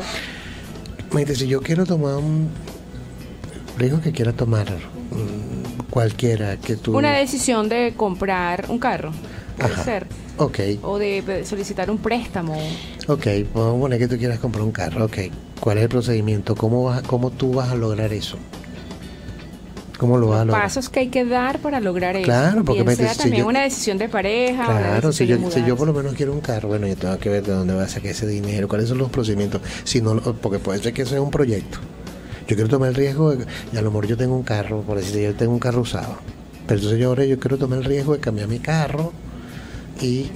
Imagínate, 1.11 1.35
si 1.35 1.47
yo 1.47 1.61
quiero 1.61 1.85
tomar 1.85 2.15
un 2.15 2.49
riesgo 3.77 3.99
que 3.99 4.13
quiera 4.13 4.31
tomar, 4.31 4.69
mm, 4.71 5.89
cualquiera 5.89 6.57
que 6.57 6.77
tú... 6.77 6.97
Una 6.97 7.17
decisión 7.17 7.67
de 7.67 7.93
comprar 7.97 8.65
un 8.69 8.79
carro, 8.79 9.11
puede 9.57 9.73
Ajá. 9.73 9.83
ser. 9.83 10.07
Ok, 10.37 10.59
O 10.83 10.97
de 10.97 11.43
solicitar 11.45 11.89
un 11.89 11.97
préstamo. 11.97 12.53
ok, 13.07 13.27
vamos 13.53 13.77
a 13.77 13.79
poner 13.79 13.99
que 13.99 14.07
tú 14.07 14.17
quieras 14.17 14.39
comprar 14.39 14.63
un 14.63 14.71
carro, 14.71 15.05
ok. 15.05 15.17
¿Cuál 15.59 15.77
es 15.77 15.83
el 15.83 15.89
procedimiento? 15.89 16.55
¿Cómo, 16.55 16.83
vas, 16.83 17.01
cómo 17.03 17.31
tú 17.31 17.53
vas 17.53 17.69
a 17.71 17.75
lograr 17.75 18.11
eso? 18.11 18.37
¿Cómo 19.97 20.17
lo 20.17 20.27
vas 20.27 20.41
a 20.41 20.45
lograr? 20.45 20.63
pasos 20.63 20.89
que 20.89 20.99
hay 20.99 21.07
que 21.07 21.23
dar 21.23 21.59
para 21.59 21.79
lograr 21.79 22.17
eso. 22.17 22.25
Claro, 22.25 22.65
porque 22.65 22.83
me 22.83 22.95
sea 22.95 23.05
dices, 23.05 23.17
si 23.17 23.23
también 23.23 23.43
yo- 23.43 23.47
una 23.49 23.61
decisión 23.61 23.97
de 23.97 24.09
pareja. 24.09 24.65
Claro, 24.65 25.13
si 25.13 25.25
yo, 25.25 25.37
si 25.49 25.63
yo 25.63 25.77
por 25.77 25.87
lo 25.87 25.93
menos 25.93 26.13
quiero 26.15 26.33
un 26.33 26.41
carro, 26.41 26.67
bueno, 26.67 26.85
yo 26.85 26.97
tengo 26.97 27.17
que 27.17 27.29
ver 27.29 27.43
de 27.43 27.53
dónde 27.53 27.73
voy 27.73 27.83
a 27.83 27.87
sacar 27.87 28.11
ese 28.11 28.27
dinero, 28.27 28.67
cuáles 28.67 28.89
son 28.89 28.97
los 28.97 29.09
procedimientos, 29.09 29.61
si 29.85 30.01
no, 30.01 30.15
porque 30.41 30.59
puede 30.59 30.79
ser 30.83 30.91
que 30.93 31.05
sea 31.05 31.21
un 31.21 31.31
proyecto. 31.31 31.79
Yo 32.47 32.55
quiero 32.57 32.69
tomar 32.69 32.89
el 32.89 32.95
riesgo, 32.95 33.33
de, 33.35 33.45
y 33.71 33.77
a 33.77 33.81
lo 33.81 33.89
mejor 33.89 34.05
yo 34.07 34.17
tengo 34.17 34.35
un 34.35 34.43
carro, 34.43 34.81
por 34.81 34.97
decirte, 34.97 35.23
yo 35.23 35.33
tengo 35.33 35.53
un 35.53 35.59
carro 35.59 35.79
usado, 35.81 36.17
pero 36.67 36.75
entonces 36.79 36.99
yo 36.99 37.07
ahora 37.07 37.23
yo 37.23 37.39
quiero 37.39 37.57
tomar 37.57 37.79
el 37.79 37.85
riesgo 37.85 38.13
de 38.13 38.19
cambiar 38.19 38.49
mi 38.49 38.59
carro 38.59 39.13
y 40.01 40.27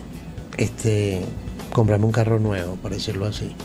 este 0.57 1.21
comprarme 1.73 2.05
un 2.05 2.11
carro 2.11 2.39
nuevo, 2.39 2.75
por 2.75 2.91
decirlo 2.91 3.25
así. 3.25 3.55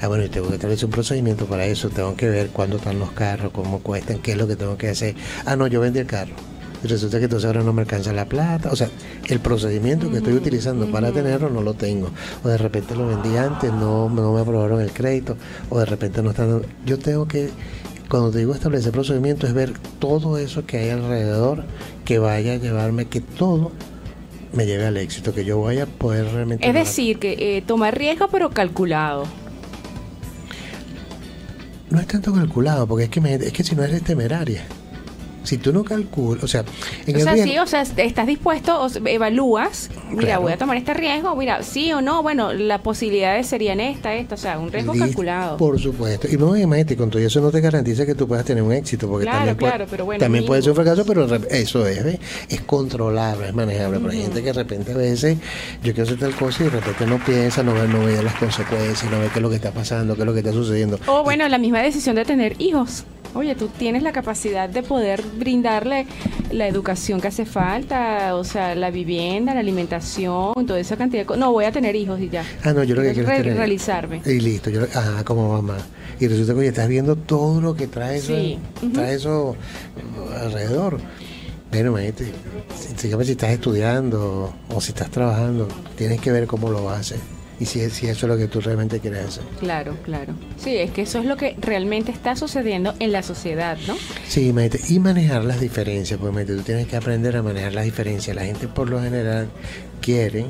Ah, 0.00 0.08
bueno, 0.08 0.24
y 0.24 0.28
tengo 0.28 0.48
que 0.48 0.54
establecer 0.54 0.86
un 0.86 0.90
procedimiento 0.90 1.46
para 1.46 1.66
eso, 1.66 1.88
tengo 1.88 2.14
que 2.16 2.28
ver 2.28 2.48
cuándo 2.48 2.76
están 2.76 2.98
los 2.98 3.12
carros, 3.12 3.52
cómo 3.52 3.78
cuestan, 3.80 4.18
qué 4.18 4.32
es 4.32 4.36
lo 4.36 4.46
que 4.46 4.56
tengo 4.56 4.76
que 4.76 4.88
hacer. 4.88 5.14
Ah, 5.46 5.56
no, 5.56 5.66
yo 5.66 5.80
vendí 5.80 6.00
el 6.00 6.06
carro. 6.06 6.34
Y 6.82 6.86
resulta 6.86 7.18
que 7.18 7.24
entonces 7.24 7.46
ahora 7.46 7.62
no 7.62 7.72
me 7.72 7.80
alcanza 7.80 8.12
la 8.12 8.26
plata. 8.26 8.70
O 8.70 8.76
sea, 8.76 8.90
el 9.28 9.40
procedimiento 9.40 10.10
que 10.10 10.18
estoy 10.18 10.34
utilizando 10.34 10.90
para 10.90 11.12
tenerlo 11.12 11.48
no 11.48 11.62
lo 11.62 11.72
tengo. 11.72 12.10
O 12.42 12.48
de 12.48 12.58
repente 12.58 12.94
lo 12.94 13.06
vendí 13.06 13.34
antes, 13.38 13.72
no, 13.72 14.10
no 14.10 14.34
me 14.34 14.40
aprobaron 14.40 14.82
el 14.82 14.92
crédito. 14.92 15.38
O 15.70 15.78
de 15.78 15.86
repente 15.86 16.22
no 16.22 16.30
están... 16.30 16.60
Yo 16.84 16.98
tengo 16.98 17.26
que, 17.26 17.48
cuando 18.10 18.30
te 18.30 18.40
digo 18.40 18.52
establecer 18.52 18.92
procedimiento, 18.92 19.46
es 19.46 19.54
ver 19.54 19.72
todo 19.98 20.36
eso 20.36 20.66
que 20.66 20.76
hay 20.76 20.90
alrededor 20.90 21.64
que 22.04 22.18
vaya 22.18 22.52
a 22.52 22.56
llevarme, 22.56 23.06
que 23.06 23.22
todo 23.22 23.72
me 24.54 24.66
lleve 24.66 24.86
al 24.86 24.96
éxito, 24.96 25.34
que 25.34 25.44
yo 25.44 25.60
vaya 25.60 25.84
a 25.84 25.86
poder 25.86 26.26
realmente... 26.32 26.66
Es 26.66 26.74
decir, 26.74 27.18
que 27.18 27.56
eh, 27.58 27.62
tomar 27.62 27.96
riesgo 27.98 28.28
pero 28.28 28.50
calculado. 28.50 29.24
No 31.90 32.00
es 32.00 32.06
tanto 32.06 32.32
calculado, 32.32 32.86
porque 32.86 33.04
es 33.04 33.10
que, 33.10 33.20
me- 33.20 33.34
es 33.34 33.52
que 33.52 33.62
si 33.64 33.74
no 33.76 33.82
eres 33.84 34.02
temeraria. 34.02 34.64
Si 35.44 35.58
tú 35.58 35.72
no 35.72 35.84
calculas, 35.84 36.42
o 36.42 36.48
sea, 36.48 36.64
en 37.06 37.14
o 37.14 37.18
el 37.18 37.24
sea, 37.24 37.34
riesgo- 37.34 37.52
sí, 37.52 37.58
o 37.58 37.66
sea, 37.66 37.82
estás 37.82 38.26
dispuesto, 38.26 38.82
o 38.82 38.88
evalúas, 39.06 39.90
mira, 40.10 40.20
Claro. 40.22 40.40
voy 40.42 40.52
a 40.52 40.58
tomar 40.58 40.76
este 40.76 40.94
riesgo, 40.94 41.36
mira, 41.36 41.62
sí 41.62 41.92
o 41.92 42.00
no, 42.00 42.22
bueno, 42.22 42.52
las 42.52 42.80
posibilidades 42.80 43.46
serían 43.46 43.78
esta, 43.80 44.14
esta, 44.14 44.34
o 44.34 44.38
sea, 44.38 44.58
un 44.58 44.72
riesgo 44.72 44.92
Listo, 44.94 45.06
calculado. 45.06 45.56
Por 45.56 45.78
supuesto. 45.80 46.26
Y 46.28 46.36
no, 46.36 46.56
imagínate, 46.56 46.96
con 46.96 47.10
todo 47.10 47.22
eso 47.22 47.40
no 47.40 47.50
te 47.50 47.60
garantiza 47.60 48.04
que 48.06 48.14
tú 48.14 48.26
puedas 48.26 48.44
tener 48.44 48.62
un 48.62 48.72
éxito, 48.72 49.08
porque 49.08 49.24
Claro, 49.24 49.38
también, 49.38 49.56
puede- 49.58 49.72
claro, 49.72 49.86
pero 49.90 50.04
bueno, 50.04 50.18
también 50.20 50.46
puede 50.46 50.62
ser 50.62 50.70
un 50.70 50.76
fracaso, 50.76 51.04
pero 51.06 51.24
eso 51.50 51.86
es, 51.86 52.04
¿ves? 52.04 52.18
es 52.48 52.60
controlable, 52.62 53.48
es 53.48 53.54
manejable. 53.54 53.98
Pero 54.00 54.10
hay 54.12 54.22
gente 54.22 54.40
que 54.40 54.46
de 54.46 54.52
repente 54.52 54.92
a 54.92 54.96
veces 54.96 55.36
yo 55.82 55.92
quiero 55.92 56.02
hacer 56.04 56.18
tal 56.18 56.34
cosa 56.34 56.62
y 56.62 56.64
de 56.66 56.70
repente 56.70 57.06
no 57.06 57.18
piensa, 57.24 57.62
no 57.62 57.74
ve, 57.74 57.86
no 57.86 58.04
ve 58.04 58.22
las 58.22 58.34
consecuencias, 58.34 59.10
no 59.10 59.20
ve 59.20 59.28
qué 59.32 59.38
es 59.38 59.42
lo 59.42 59.50
que 59.50 59.56
está 59.56 59.70
pasando, 59.72 60.14
qué 60.14 60.22
es 60.22 60.26
lo 60.26 60.32
que 60.32 60.38
está 60.40 60.52
sucediendo. 60.52 60.98
O 61.06 61.22
bueno, 61.22 61.46
la 61.48 61.58
misma 61.58 61.80
decisión 61.82 62.16
de 62.16 62.24
tener 62.24 62.54
hijos. 62.60 63.04
Oye, 63.34 63.54
tú 63.56 63.68
tienes 63.68 64.02
la 64.02 64.12
capacidad 64.12 64.68
de 64.68 64.82
poder 64.82 65.22
brindarle 65.38 66.06
la 66.52 66.68
educación 66.68 67.20
que 67.20 67.28
hace 67.28 67.44
falta, 67.44 68.36
o 68.36 68.44
sea, 68.44 68.74
la 68.76 68.90
vivienda, 68.90 69.54
la 69.54 69.60
alimentación, 69.60 70.54
toda 70.66 70.78
esa 70.78 70.96
cantidad 70.96 71.22
de 71.22 71.26
cosas. 71.26 71.40
No, 71.40 71.50
voy 71.52 71.64
a 71.64 71.72
tener 71.72 71.96
hijos 71.96 72.20
y 72.20 72.28
ya. 72.28 72.44
Ah, 72.62 72.72
no, 72.72 72.84
yo 72.84 72.94
lo 72.94 73.02
que 73.02 73.12
quiero 73.12 73.30
es 73.30 73.38
tener- 73.42 73.56
realizarme. 73.56 74.22
Y 74.24 74.40
listo, 74.40 74.70
yo, 74.70 74.82
ah, 74.94 75.22
como 75.24 75.48
mamá. 75.52 75.76
Y 76.20 76.28
resulta 76.28 76.52
que 76.54 76.60
oye, 76.60 76.68
estás 76.68 76.88
viendo 76.88 77.16
todo 77.16 77.60
lo 77.60 77.74
que 77.74 77.88
trae 77.88 78.18
eso, 78.18 78.34
ujú. 78.82 78.92
trae 78.92 79.14
eso 79.16 79.56
alrededor. 80.40 81.00
Bueno, 81.72 81.90
imagínate, 81.90 82.26
si- 82.78 83.08
si 83.08 83.32
estás 83.32 83.50
estudiando 83.50 84.54
o 84.68 84.80
si 84.80 84.90
estás 84.92 85.10
trabajando, 85.10 85.66
tienes 85.96 86.20
que 86.20 86.30
ver 86.30 86.46
cómo 86.46 86.70
lo 86.70 86.88
haces 86.88 87.18
y 87.60 87.66
si, 87.66 87.88
si 87.90 88.06
eso 88.06 88.26
es 88.26 88.30
lo 88.30 88.36
que 88.36 88.48
tú 88.48 88.60
realmente 88.60 89.00
quieres 89.00 89.26
hacer. 89.26 89.44
Claro, 89.60 89.96
claro. 90.04 90.34
Sí, 90.56 90.76
es 90.76 90.90
que 90.90 91.02
eso 91.02 91.18
es 91.18 91.24
lo 91.24 91.36
que 91.36 91.56
realmente 91.60 92.10
está 92.12 92.36
sucediendo 92.36 92.94
en 92.98 93.12
la 93.12 93.22
sociedad, 93.22 93.78
¿no? 93.86 93.96
Sí, 94.26 94.48
imagínate, 94.48 94.80
y 94.88 94.98
manejar 94.98 95.44
las 95.44 95.60
diferencias, 95.60 96.18
porque 96.18 96.32
imagínate, 96.32 96.58
tú 96.58 96.64
tienes 96.64 96.86
que 96.86 96.96
aprender 96.96 97.36
a 97.36 97.42
manejar 97.42 97.72
las 97.72 97.84
diferencias. 97.84 98.34
La 98.34 98.44
gente 98.44 98.68
por 98.68 98.90
lo 98.90 99.00
general 99.00 99.48
quiere 100.00 100.46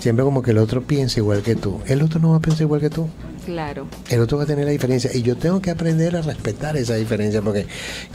siempre 0.00 0.24
como 0.24 0.42
que 0.42 0.50
el 0.52 0.58
otro 0.58 0.82
piense 0.82 1.20
igual 1.20 1.42
que 1.42 1.56
tú. 1.56 1.80
El 1.86 2.02
otro 2.02 2.20
no 2.20 2.30
va 2.30 2.36
a 2.36 2.40
pensar 2.40 2.62
igual 2.62 2.80
que 2.80 2.90
tú. 2.90 3.08
Claro. 3.44 3.86
el 4.10 4.20
otro 4.20 4.38
va 4.38 4.42
a 4.42 4.46
tener 4.46 4.64
la 4.64 4.72
diferencia 4.72 5.08
y 5.14 5.22
yo 5.22 5.36
tengo 5.36 5.62
que 5.62 5.70
aprender 5.70 6.16
a 6.16 6.22
respetar 6.22 6.76
esa 6.76 6.96
diferencia 6.96 7.40
porque 7.40 7.64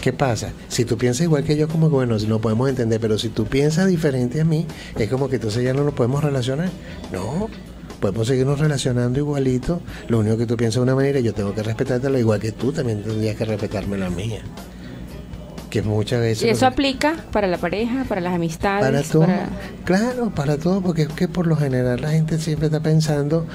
¿qué 0.02 0.12
pasa? 0.12 0.52
Si 0.68 0.84
tú 0.84 0.98
piensas 0.98 1.22
igual 1.24 1.46
que 1.46 1.56
yo 1.56 1.70
como 1.70 1.88
que 1.88 1.96
bueno, 1.96 2.18
no 2.28 2.42
podemos 2.42 2.68
entender, 2.68 3.00
pero 3.00 3.18
si 3.18 3.30
tú 3.30 3.46
piensas 3.46 3.88
diferente 3.88 4.42
a 4.42 4.44
mí, 4.44 4.66
es 5.00 5.10
como 5.10 5.30
que 5.30 5.38
entonces 5.38 5.64
ya 5.64 5.74
no 5.74 5.86
nos 5.86 5.94
podemos 5.94 6.22
relacionar. 6.22 6.70
No, 7.14 7.50
podemos 8.02 8.28
seguirnos 8.28 8.60
relacionando 8.60 9.18
igualito, 9.20 9.80
lo 10.10 10.20
único 10.20 10.38
que 10.38 10.46
tú 10.46 10.58
piensas 10.58 10.76
de 10.78 10.82
una 10.82 10.96
manera 10.96 11.20
yo 11.22 11.34
tengo 11.34 11.54
que 11.56 11.64
respetártelo 11.64 12.18
igual 12.20 12.40
que 12.42 12.52
tú 12.52 12.74
también 12.74 13.02
tendrías 13.04 13.36
que 13.38 13.46
respetarme 13.46 13.98
la 13.98 14.10
mía. 14.10 14.42
Que 15.70 15.82
muchas 15.82 16.20
veces 16.20 16.44
Y 16.44 16.50
eso 16.50 16.66
aplica 16.66 17.16
para 17.32 17.48
la 17.48 17.58
pareja, 17.58 18.04
para 18.04 18.20
las 18.20 18.34
amistades. 18.34 18.84
para 18.86 19.04
todo, 19.04 19.22
para- 19.22 19.50
claro, 19.86 20.30
para 20.36 20.58
todo, 20.58 20.82
porque 20.82 21.04
es 21.04 21.08
que 21.08 21.30
por 21.30 21.48
lo 21.48 21.56
general 21.56 22.02
la 22.02 22.10
gente 22.12 22.38
siempre 22.40 22.66
está 22.66 22.82
pensando 22.82 23.46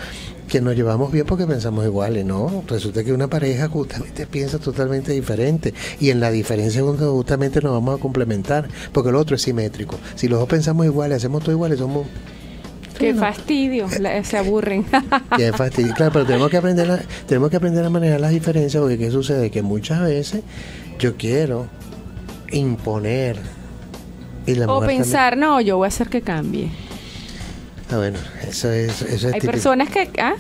que 0.49 0.63
nos 0.63 0.75
llevamos 0.77 1.13
bien 1.13 1.27
porque 1.27 1.45
pensamos 1.47 1.85
iguales, 1.85 2.25
no, 2.25 2.63
resulta 2.69 3.05
que 3.05 3.13
una 3.13 3.29
pareja 3.29 3.69
justamente 3.69 4.27
piensa 4.27 4.59
totalmente 4.59 5.13
diferente 5.13 5.75
y 6.01 6.09
en 6.09 6.21
la 6.21 6.31
diferencia 6.31 6.83
justamente 6.83 7.61
nos 7.61 7.73
vamos 7.73 7.99
a 7.99 8.01
complementar, 8.01 8.67
porque 8.93 9.11
el 9.11 9.17
otro 9.17 9.37
es 9.37 9.43
simétrico. 9.43 9.99
Si 10.15 10.27
los 10.29 10.39
dos 10.39 10.49
pensamos 10.49 10.87
iguales, 10.87 11.17
hacemos 11.19 11.43
todo 11.43 11.53
iguales, 11.53 11.79
somos 11.81 12.07
Qué 12.99 13.15
fastidio, 13.15 13.87
la- 14.01 14.23
se 14.25 14.39
aburren. 14.39 14.85
Qué 15.37 15.53
fastidio. 15.53 15.95
Claro, 15.95 16.13
pero 16.13 16.27
tenemos 16.27 16.51
que 16.51 16.57
aprender 16.57 16.91
a, 16.91 16.99
tenemos 17.27 17.51
que 17.51 17.57
aprender 17.57 17.85
a 17.85 17.91
manejar 17.91 18.21
las 18.21 18.31
diferencias 18.31 18.81
porque 18.81 18.99
qué 18.99 19.11
sucede 19.11 19.51
que 19.51 19.63
muchas 19.63 20.01
veces 20.03 20.43
yo 20.99 21.17
quiero 21.17 21.67
imponer 22.53 23.37
y 24.47 24.55
la 24.55 24.67
o 24.67 24.79
también- 24.81 25.03
pensar, 25.03 25.37
no, 25.37 25.61
yo 25.61 25.77
voy 25.77 25.87
a 25.87 25.89
hacer 25.89 26.09
que 26.09 26.23
cambie. 26.23 26.69
Ah, 27.91 27.97
bueno, 27.99 28.19
eso 28.49 28.71
es, 28.71 29.03
eso 29.03 29.15
es 29.15 29.25
Hay 29.27 29.33
típico. 29.41 29.53
personas 29.53 29.89
que... 29.91 30.11
¿ah? 30.21 30.35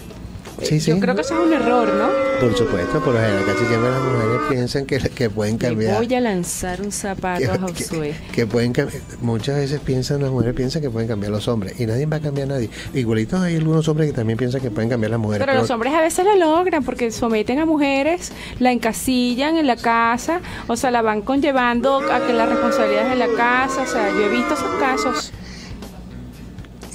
Sí, 0.62 0.78
Yo 0.80 0.98
creo 1.00 1.14
que 1.14 1.20
eso 1.20 1.34
es 1.34 1.46
un 1.46 1.52
error, 1.52 1.86
¿no? 1.94 2.08
Por 2.40 2.56
supuesto, 2.56 3.00
por 3.00 3.14
lo 3.14 3.20
general, 3.20 3.44
casi 3.44 3.64
siempre 3.66 3.90
las 3.90 4.00
mujeres 4.02 4.40
piensan 4.48 4.86
que, 4.86 4.98
que 4.98 5.30
pueden 5.30 5.54
Le 5.54 5.58
cambiar. 5.68 5.96
voy 6.04 6.14
a 6.14 6.20
lanzar 6.20 6.80
un 6.82 6.92
zapato 6.92 7.40
que, 7.40 7.46
a 7.46 7.58
Josué. 7.58 8.14
que 8.32 8.46
pueden. 8.46 8.72
Muchas 9.20 9.56
veces 9.56 9.80
piensan, 9.80 10.22
las 10.22 10.30
mujeres 10.30 10.54
piensan 10.54 10.82
que 10.82 10.90
pueden 10.90 11.08
cambiar 11.08 11.32
los 11.32 11.46
hombres 11.48 11.78
y 11.80 11.86
nadie 11.86 12.06
va 12.06 12.16
a 12.16 12.20
cambiar 12.20 12.50
a 12.50 12.54
nadie. 12.54 12.70
Igualitos 12.94 13.40
hay 13.40 13.56
algunos 13.56 13.86
hombres 13.88 14.08
que 14.10 14.14
también 14.16 14.38
piensan 14.38 14.60
que 14.60 14.70
pueden 14.70 14.88
cambiar 14.88 15.10
las 15.10 15.20
mujeres. 15.20 15.46
Pero 15.46 15.58
los 15.58 15.70
hombres 15.70 15.92
a 15.94 16.00
veces 16.00 16.24
lo 16.24 16.34
logran 16.36 16.84
porque 16.84 17.10
someten 17.10 17.58
a 17.58 17.66
mujeres, 17.66 18.32
la 18.58 18.72
encasillan 18.72 19.56
en 19.56 19.66
la 19.66 19.76
casa, 19.76 20.40
o 20.68 20.76
sea, 20.76 20.90
la 20.90 21.02
van 21.02 21.22
conllevando 21.22 21.98
a 22.10 22.26
que 22.26 22.32
las 22.32 22.48
responsabilidades 22.48 23.10
de 23.10 23.16
la 23.16 23.28
casa, 23.36 23.82
o 23.82 23.86
sea, 23.86 24.10
yo 24.10 24.20
he 24.22 24.28
visto 24.28 24.54
esos 24.54 24.70
casos. 24.80 25.32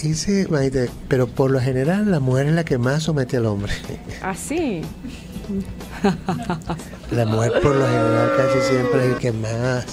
Ese, 0.03 0.47
imagínate, 0.49 0.89
pero 1.07 1.27
por 1.27 1.51
lo 1.51 1.59
general 1.59 2.09
la 2.09 2.19
mujer 2.19 2.47
es 2.47 2.53
la 2.53 2.63
que 2.63 2.77
más 2.77 3.03
somete 3.03 3.37
al 3.37 3.45
hombre. 3.45 3.73
Así. 4.21 4.81
La 7.11 7.25
mujer 7.25 7.51
por 7.61 7.75
lo 7.75 7.85
general 7.85 8.31
casi 8.37 8.69
siempre 8.69 9.05
es 9.05 9.13
el 9.13 9.17
que 9.17 9.31
más... 9.33 9.85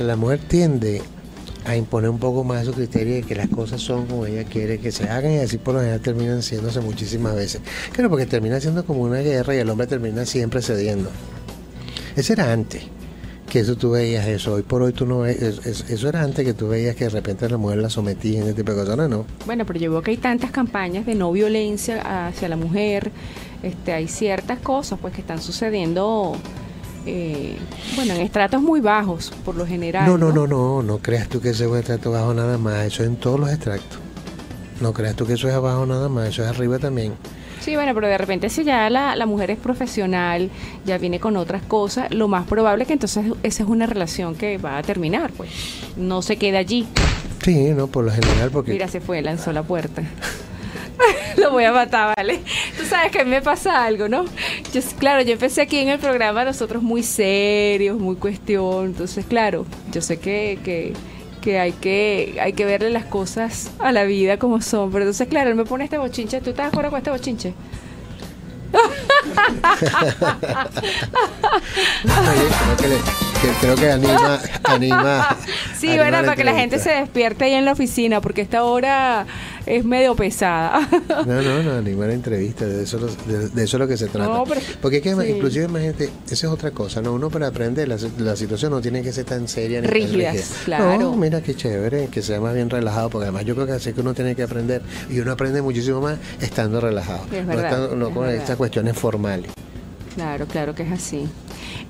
La 0.00 0.16
mujer 0.16 0.40
tiende 0.48 1.02
a 1.64 1.76
imponer 1.76 2.10
un 2.10 2.18
poco 2.18 2.42
más 2.42 2.66
su 2.66 2.72
criterio 2.72 3.14
de 3.14 3.22
que 3.22 3.34
las 3.34 3.48
cosas 3.48 3.80
son 3.80 4.06
como 4.06 4.26
ella 4.26 4.44
quiere 4.44 4.80
que 4.80 4.90
se 4.90 5.08
hagan 5.08 5.32
y 5.32 5.38
así 5.38 5.58
por 5.58 5.74
lo 5.74 5.80
general 5.80 6.00
terminan 6.00 6.42
siéndose 6.42 6.80
muchísimas 6.80 7.34
veces. 7.34 7.60
Claro, 7.92 8.10
porque 8.10 8.26
termina 8.26 8.60
siendo 8.60 8.84
como 8.84 9.02
una 9.02 9.18
guerra 9.18 9.54
y 9.54 9.58
el 9.58 9.70
hombre 9.70 9.86
termina 9.86 10.26
siempre 10.26 10.62
cediendo. 10.62 11.10
Ese 12.16 12.32
era 12.32 12.52
antes. 12.52 12.82
Que 13.50 13.60
eso 13.60 13.76
tú 13.76 13.90
veías 13.90 14.26
eso. 14.26 14.54
Hoy 14.54 14.62
por 14.62 14.80
hoy 14.82 14.92
tú 14.94 15.04
no 15.04 15.18
ves, 15.20 15.42
es- 15.42 15.66
es- 15.66 15.90
eso 15.90 16.08
era 16.08 16.22
antes 16.22 16.44
que 16.46 16.54
tú 16.54 16.68
veías 16.68 16.96
que 16.96 17.04
de 17.04 17.10
repente 17.10 17.46
la 17.50 17.58
mujer 17.58 17.78
la 17.78 17.90
sometía 17.90 18.38
en 18.40 18.44
ese 18.46 18.54
tipo 18.54 18.72
de 18.72 18.78
cosas. 18.86 19.08
No. 19.10 19.26
Bueno, 19.44 19.66
pero 19.66 19.78
yo 19.78 19.90
veo 19.90 20.00
que 20.02 20.12
hay 20.12 20.16
tantas 20.16 20.50
campañas 20.50 21.04
de 21.04 21.14
no 21.14 21.30
violencia 21.32 22.28
hacia 22.28 22.48
la 22.48 22.56
mujer. 22.56 23.10
Este, 23.62 23.92
hay 23.92 24.08
ciertas 24.08 24.58
cosas 24.60 24.98
pues 25.02 25.12
que 25.12 25.20
están 25.20 25.42
sucediendo, 25.42 26.34
eh, 27.04 27.56
bueno, 27.96 28.14
en 28.14 28.20
estratos 28.22 28.62
muy 28.62 28.80
bajos, 28.80 29.32
por 29.44 29.54
lo 29.54 29.66
general. 29.66 30.06
No, 30.06 30.16
no, 30.16 30.32
no, 30.32 30.46
no, 30.46 30.82
no 30.82 30.98
creas 30.98 31.28
tú 31.28 31.40
que 31.40 31.50
ese 31.50 31.64
es 31.64 31.70
un 31.70 31.76
extracto 31.76 32.10
bajo 32.10 32.32
nada 32.32 32.56
más, 32.56 32.86
eso 32.86 33.02
es 33.02 33.08
en 33.10 33.16
todos 33.16 33.38
los 33.38 33.50
extractos. 33.50 33.98
No 34.80 34.92
creas 34.94 35.14
tú 35.16 35.26
que 35.26 35.34
eso 35.34 35.46
es 35.48 35.54
abajo 35.54 35.84
nada 35.84 36.08
más, 36.08 36.28
eso 36.28 36.42
es 36.42 36.48
arriba 36.48 36.78
también. 36.78 37.12
Sí, 37.60 37.74
bueno, 37.74 37.94
pero 37.94 38.08
de 38.08 38.18
repente 38.18 38.48
si 38.48 38.64
ya 38.64 38.88
la, 38.90 39.14
la 39.16 39.26
mujer 39.26 39.50
es 39.50 39.58
profesional, 39.58 40.50
ya 40.84 40.98
viene 40.98 41.20
con 41.20 41.36
otras 41.36 41.62
cosas, 41.62 42.12
lo 42.12 42.26
más 42.26 42.46
probable 42.46 42.84
es 42.84 42.88
que 42.88 42.94
entonces 42.94 43.26
esa 43.42 43.62
es 43.62 43.68
una 43.68 43.86
relación 43.86 44.34
que 44.34 44.58
va 44.58 44.78
a 44.78 44.82
terminar, 44.82 45.30
pues. 45.32 45.50
No 45.96 46.22
se 46.22 46.36
queda 46.36 46.58
allí. 46.58 46.86
Sí, 47.42 47.70
no, 47.70 47.86
por 47.86 48.04
lo 48.04 48.10
general, 48.10 48.50
porque 48.50 48.72
Mira, 48.72 48.88
se 48.88 49.00
fue, 49.00 49.22
lanzó 49.22 49.52
la 49.52 49.62
puerta. 49.62 50.02
Lo 51.36 51.50
voy 51.50 51.64
a 51.64 51.72
matar, 51.72 52.14
¿vale? 52.16 52.40
Tú 52.76 52.84
sabes 52.84 53.10
que 53.10 53.20
a 53.20 53.24
mí 53.24 53.30
me 53.30 53.40
pasa 53.42 53.84
algo, 53.84 54.08
¿no? 54.08 54.24
Yo, 54.72 54.80
claro, 54.98 55.22
yo 55.22 55.32
empecé 55.32 55.62
aquí 55.62 55.78
en 55.78 55.88
el 55.88 55.98
programa 55.98 56.44
nosotros 56.44 56.82
muy 56.82 57.02
serios, 57.02 57.98
muy 57.98 58.16
cuestión. 58.16 58.86
Entonces, 58.86 59.24
claro, 59.24 59.64
yo 59.92 60.02
sé 60.02 60.18
que, 60.18 60.58
que, 60.62 60.92
que 61.40 61.58
hay 61.58 61.72
que 61.72 62.38
hay 62.40 62.52
que 62.52 62.64
verle 62.64 62.90
las 62.90 63.04
cosas 63.04 63.70
a 63.78 63.92
la 63.92 64.04
vida 64.04 64.38
como 64.38 64.60
son. 64.60 64.90
Pero 64.90 65.04
entonces, 65.04 65.28
claro, 65.28 65.50
él 65.50 65.56
me 65.56 65.64
pone 65.64 65.84
este 65.84 65.98
bochinche. 65.98 66.40
¿Tú 66.40 66.50
estás 66.50 66.66
de 66.66 66.68
acuerdo 66.68 66.90
con 66.90 66.98
este 66.98 67.10
bochinche? 67.10 67.54
Creo 72.02 72.76
que, 72.76 72.88
le- 72.88 72.96
que- 72.96 73.54
creo 73.60 73.74
que 73.76 73.90
anima, 73.90 74.40
anima. 74.64 75.36
Sí, 75.78 75.88
anima 75.88 76.02
bueno, 76.04 76.18
para 76.24 76.36
que 76.36 76.44
la 76.44 76.54
gente 76.54 76.78
se 76.78 76.90
despierte 76.90 77.44
ahí 77.44 77.54
en 77.54 77.64
la 77.64 77.72
oficina, 77.72 78.20
porque 78.20 78.42
esta 78.42 78.62
hora 78.64 79.26
es 79.76 79.84
medio 79.84 80.14
pesada. 80.14 80.88
No, 81.26 81.42
no, 81.42 81.62
no, 81.62 81.80
la 81.82 82.12
entrevista, 82.14 82.64
de 82.66 82.82
eso, 82.84 82.98
de, 82.98 83.48
de 83.50 83.64
eso 83.64 83.76
es 83.76 83.80
lo 83.80 83.86
que 83.86 83.96
se 83.96 84.06
trata. 84.06 84.32
No, 84.32 84.44
pero- 84.44 84.60
Porque 84.80 84.96
es 84.98 85.02
que, 85.02 85.14
sí. 85.14 85.32
inclusive, 85.32 85.64
imagínate, 85.66 86.04
esa 86.26 86.34
es 86.34 86.44
otra 86.52 86.70
cosa, 86.70 87.02
¿no? 87.02 87.12
Uno 87.12 87.28
para 87.30 87.48
aprender, 87.48 87.88
la, 87.88 87.96
la 88.18 88.36
situación 88.36 88.72
no 88.72 88.80
tiene 88.80 89.02
que 89.02 89.12
ser 89.12 89.24
tan 89.24 89.46
seria 89.48 89.80
ni 89.80 89.86
tan 89.86 89.94
Rígidas, 89.94 90.52
claro. 90.64 90.98
No, 91.00 91.16
mira 91.16 91.42
qué 91.42 91.54
chévere, 91.54 92.08
que 92.08 92.22
sea 92.22 92.40
más 92.40 92.54
bien 92.54 92.70
relajado, 92.70 93.10
porque 93.10 93.24
además 93.24 93.44
yo 93.44 93.54
creo 93.54 93.66
que 93.66 93.72
así 93.72 93.92
que 93.92 94.00
uno 94.00 94.14
tiene 94.14 94.34
que 94.34 94.42
aprender, 94.42 94.82
y 95.10 95.20
uno 95.20 95.32
aprende 95.32 95.60
muchísimo 95.62 96.00
más 96.00 96.18
estando 96.40 96.80
relajado. 96.80 97.24
Es 97.32 97.42
no 97.44 97.48
verdad, 97.48 97.64
estando- 97.66 97.96
no 97.96 98.08
es 98.08 98.14
con 98.14 98.28
estas 98.30 98.56
cuestiones 98.56 98.96
formales. 98.96 99.50
Claro, 100.14 100.46
claro 100.46 100.74
que 100.74 100.82
es 100.82 100.92
así. 100.92 101.28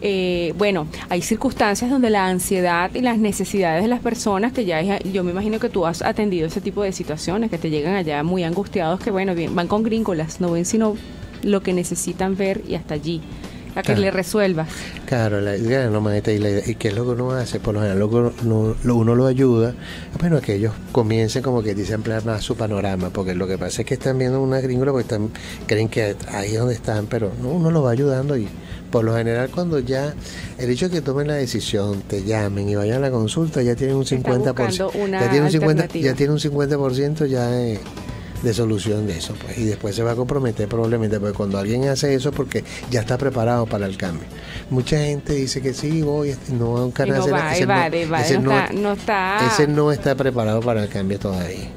Eh, 0.03 0.55
bueno, 0.57 0.87
hay 1.11 1.21
circunstancias 1.23 1.91
donde 1.91 2.09
la 2.11 2.27
ansiedad 2.27 2.91
y 2.95 3.01
las 3.03 3.19
necesidades 3.19 3.83
de 3.83 3.89
las 3.89 4.01
personas, 4.01 4.53
que 4.53 4.65
ya 4.65 4.81
es- 4.81 5.13
yo 5.13 5.23
me 5.25 5.31
imagino 5.33 5.59
que 5.59 5.69
tú 5.69 5.85
has 5.87 6.01
atendido 6.03 6.47
ese 6.47 6.61
tipo 6.63 6.83
de 6.83 6.93
situaciones, 6.93 7.51
que 7.51 7.59
te 7.59 7.69
llegan 7.71 7.95
allá 7.95 8.23
muy 8.23 8.43
angustiados, 8.45 8.99
que 9.01 9.11
bueno, 9.11 9.35
bien, 9.35 9.55
van 9.55 9.69
con 9.69 9.83
gringolas, 9.83 10.41
no 10.41 10.51
ven 10.53 10.65
sino 10.65 10.97
lo 11.43 11.63
que 11.63 11.73
necesitan 11.75 12.37
ver 12.37 12.63
y 12.67 12.75
hasta 12.77 12.95
allí, 12.95 13.21
a 13.75 13.83
que 13.83 13.89
Claro. 13.89 14.01
le 14.01 14.11
resuelvas. 14.11 14.69
Claro, 15.07 15.41
la 15.43 15.57
idea 15.57 15.89
no 15.91 16.01
maestra, 16.01 16.33
y, 16.33 16.39
la 16.39 16.49
y 16.67 16.75
qué 16.77 16.89
es 16.89 16.95
lo 16.95 17.05
que 17.05 17.11
uno 17.11 17.33
hace, 17.33 17.61
por 17.61 17.75
lo 17.75 17.81
general 17.81 18.03
uno, 18.03 18.33
no- 18.43 18.75
lo- 18.83 18.97
uno 18.97 19.15
lo 19.15 19.27
ayuda, 19.27 19.75
bueno, 20.19 20.39
a 20.39 20.41
que 20.41 20.55
ellos 20.55 20.73
comiencen 20.93 21.43
como 21.43 21.63
que 21.63 21.75
dice 21.75 21.93
a 21.93 21.97
ampliar 21.97 22.25
más 22.25 22.43
su 22.43 22.57
panorama, 22.57 23.11
porque 23.11 23.35
lo 23.35 23.47
que 23.47 23.59
pasa 23.59 23.83
es 23.83 23.87
que 23.87 23.95
están 23.95 24.17
viendo 24.19 24.41
una 24.43 24.61
gringola 24.61 24.93
porque 24.93 25.03
están, 25.03 25.31
creen 25.67 25.89
que 25.89 26.17
ahí 26.33 26.53
es 26.53 26.59
donde 26.59 26.75
están, 26.75 27.07
pero 27.07 27.33
no, 27.43 27.49
uno 27.51 27.71
lo 27.71 27.83
va 27.83 27.91
ayudando 27.91 28.37
y 28.37 28.49
por 28.91 29.05
lo 29.05 29.15
general 29.17 29.51
cuando 29.51 29.79
ya 29.79 30.15
el 30.59 30.71
hecho 30.71 30.89
de 30.89 30.97
que 30.97 31.01
tomen 31.01 31.29
la 31.29 31.35
decisión, 31.35 32.03
te 32.03 32.25
llamen 32.25 32.69
y 32.69 32.75
vayan 32.75 32.99
a 32.99 33.01
la 33.01 33.11
consulta, 33.11 33.63
ya 33.63 33.75
tienen 33.77 33.97
un 33.97 34.03
Están 34.03 34.23
50%, 34.23 34.45
buscando 34.45 34.91
una 34.99 35.21
ya 35.21 35.31
tienen 35.31 35.45
un 35.45 35.51
50, 35.53 35.83
alternativa. 35.85 36.05
ya 36.05 36.15
tienen 36.17 36.33
un 36.33 36.39
50% 36.41 37.27
ya 37.27 37.47
de, 37.49 37.79
de 38.43 38.55
solución 38.55 39.07
de 39.07 39.19
eso, 39.19 39.35
pues, 39.45 39.59
y 39.59 39.65
después 39.65 39.95
se 39.95 40.03
va 40.03 40.13
a 40.13 40.17
comprometer 40.17 40.67
probablemente, 40.67 41.21
porque 41.21 41.35
cuando 41.37 41.59
alguien 41.59 41.87
hace 41.89 42.15
eso 42.15 42.33
porque 42.33 42.65
ya 42.91 43.01
está 43.01 43.19
preparado 43.19 43.67
para 43.67 43.87
el 43.87 43.97
cambio. 43.97 44.27
Mucha 44.71 44.99
gente 44.99 45.35
dice 45.35 45.61
que 45.61 45.75
sí, 45.75 46.03
voy, 46.03 46.35
no 46.59 46.77
a 46.79 46.85
un 46.87 46.91
canal 46.93 47.19
no 47.19 47.25
va, 47.33 47.39
está- 47.53 48.73
no 48.73 48.93
está- 48.93 49.47
ese 49.47 49.67
no 49.69 49.93
está 49.93 50.15
preparado 50.15 50.61
para 50.61 50.83
el 50.83 50.89
cambio 50.89 51.19
todavía. 51.19 51.69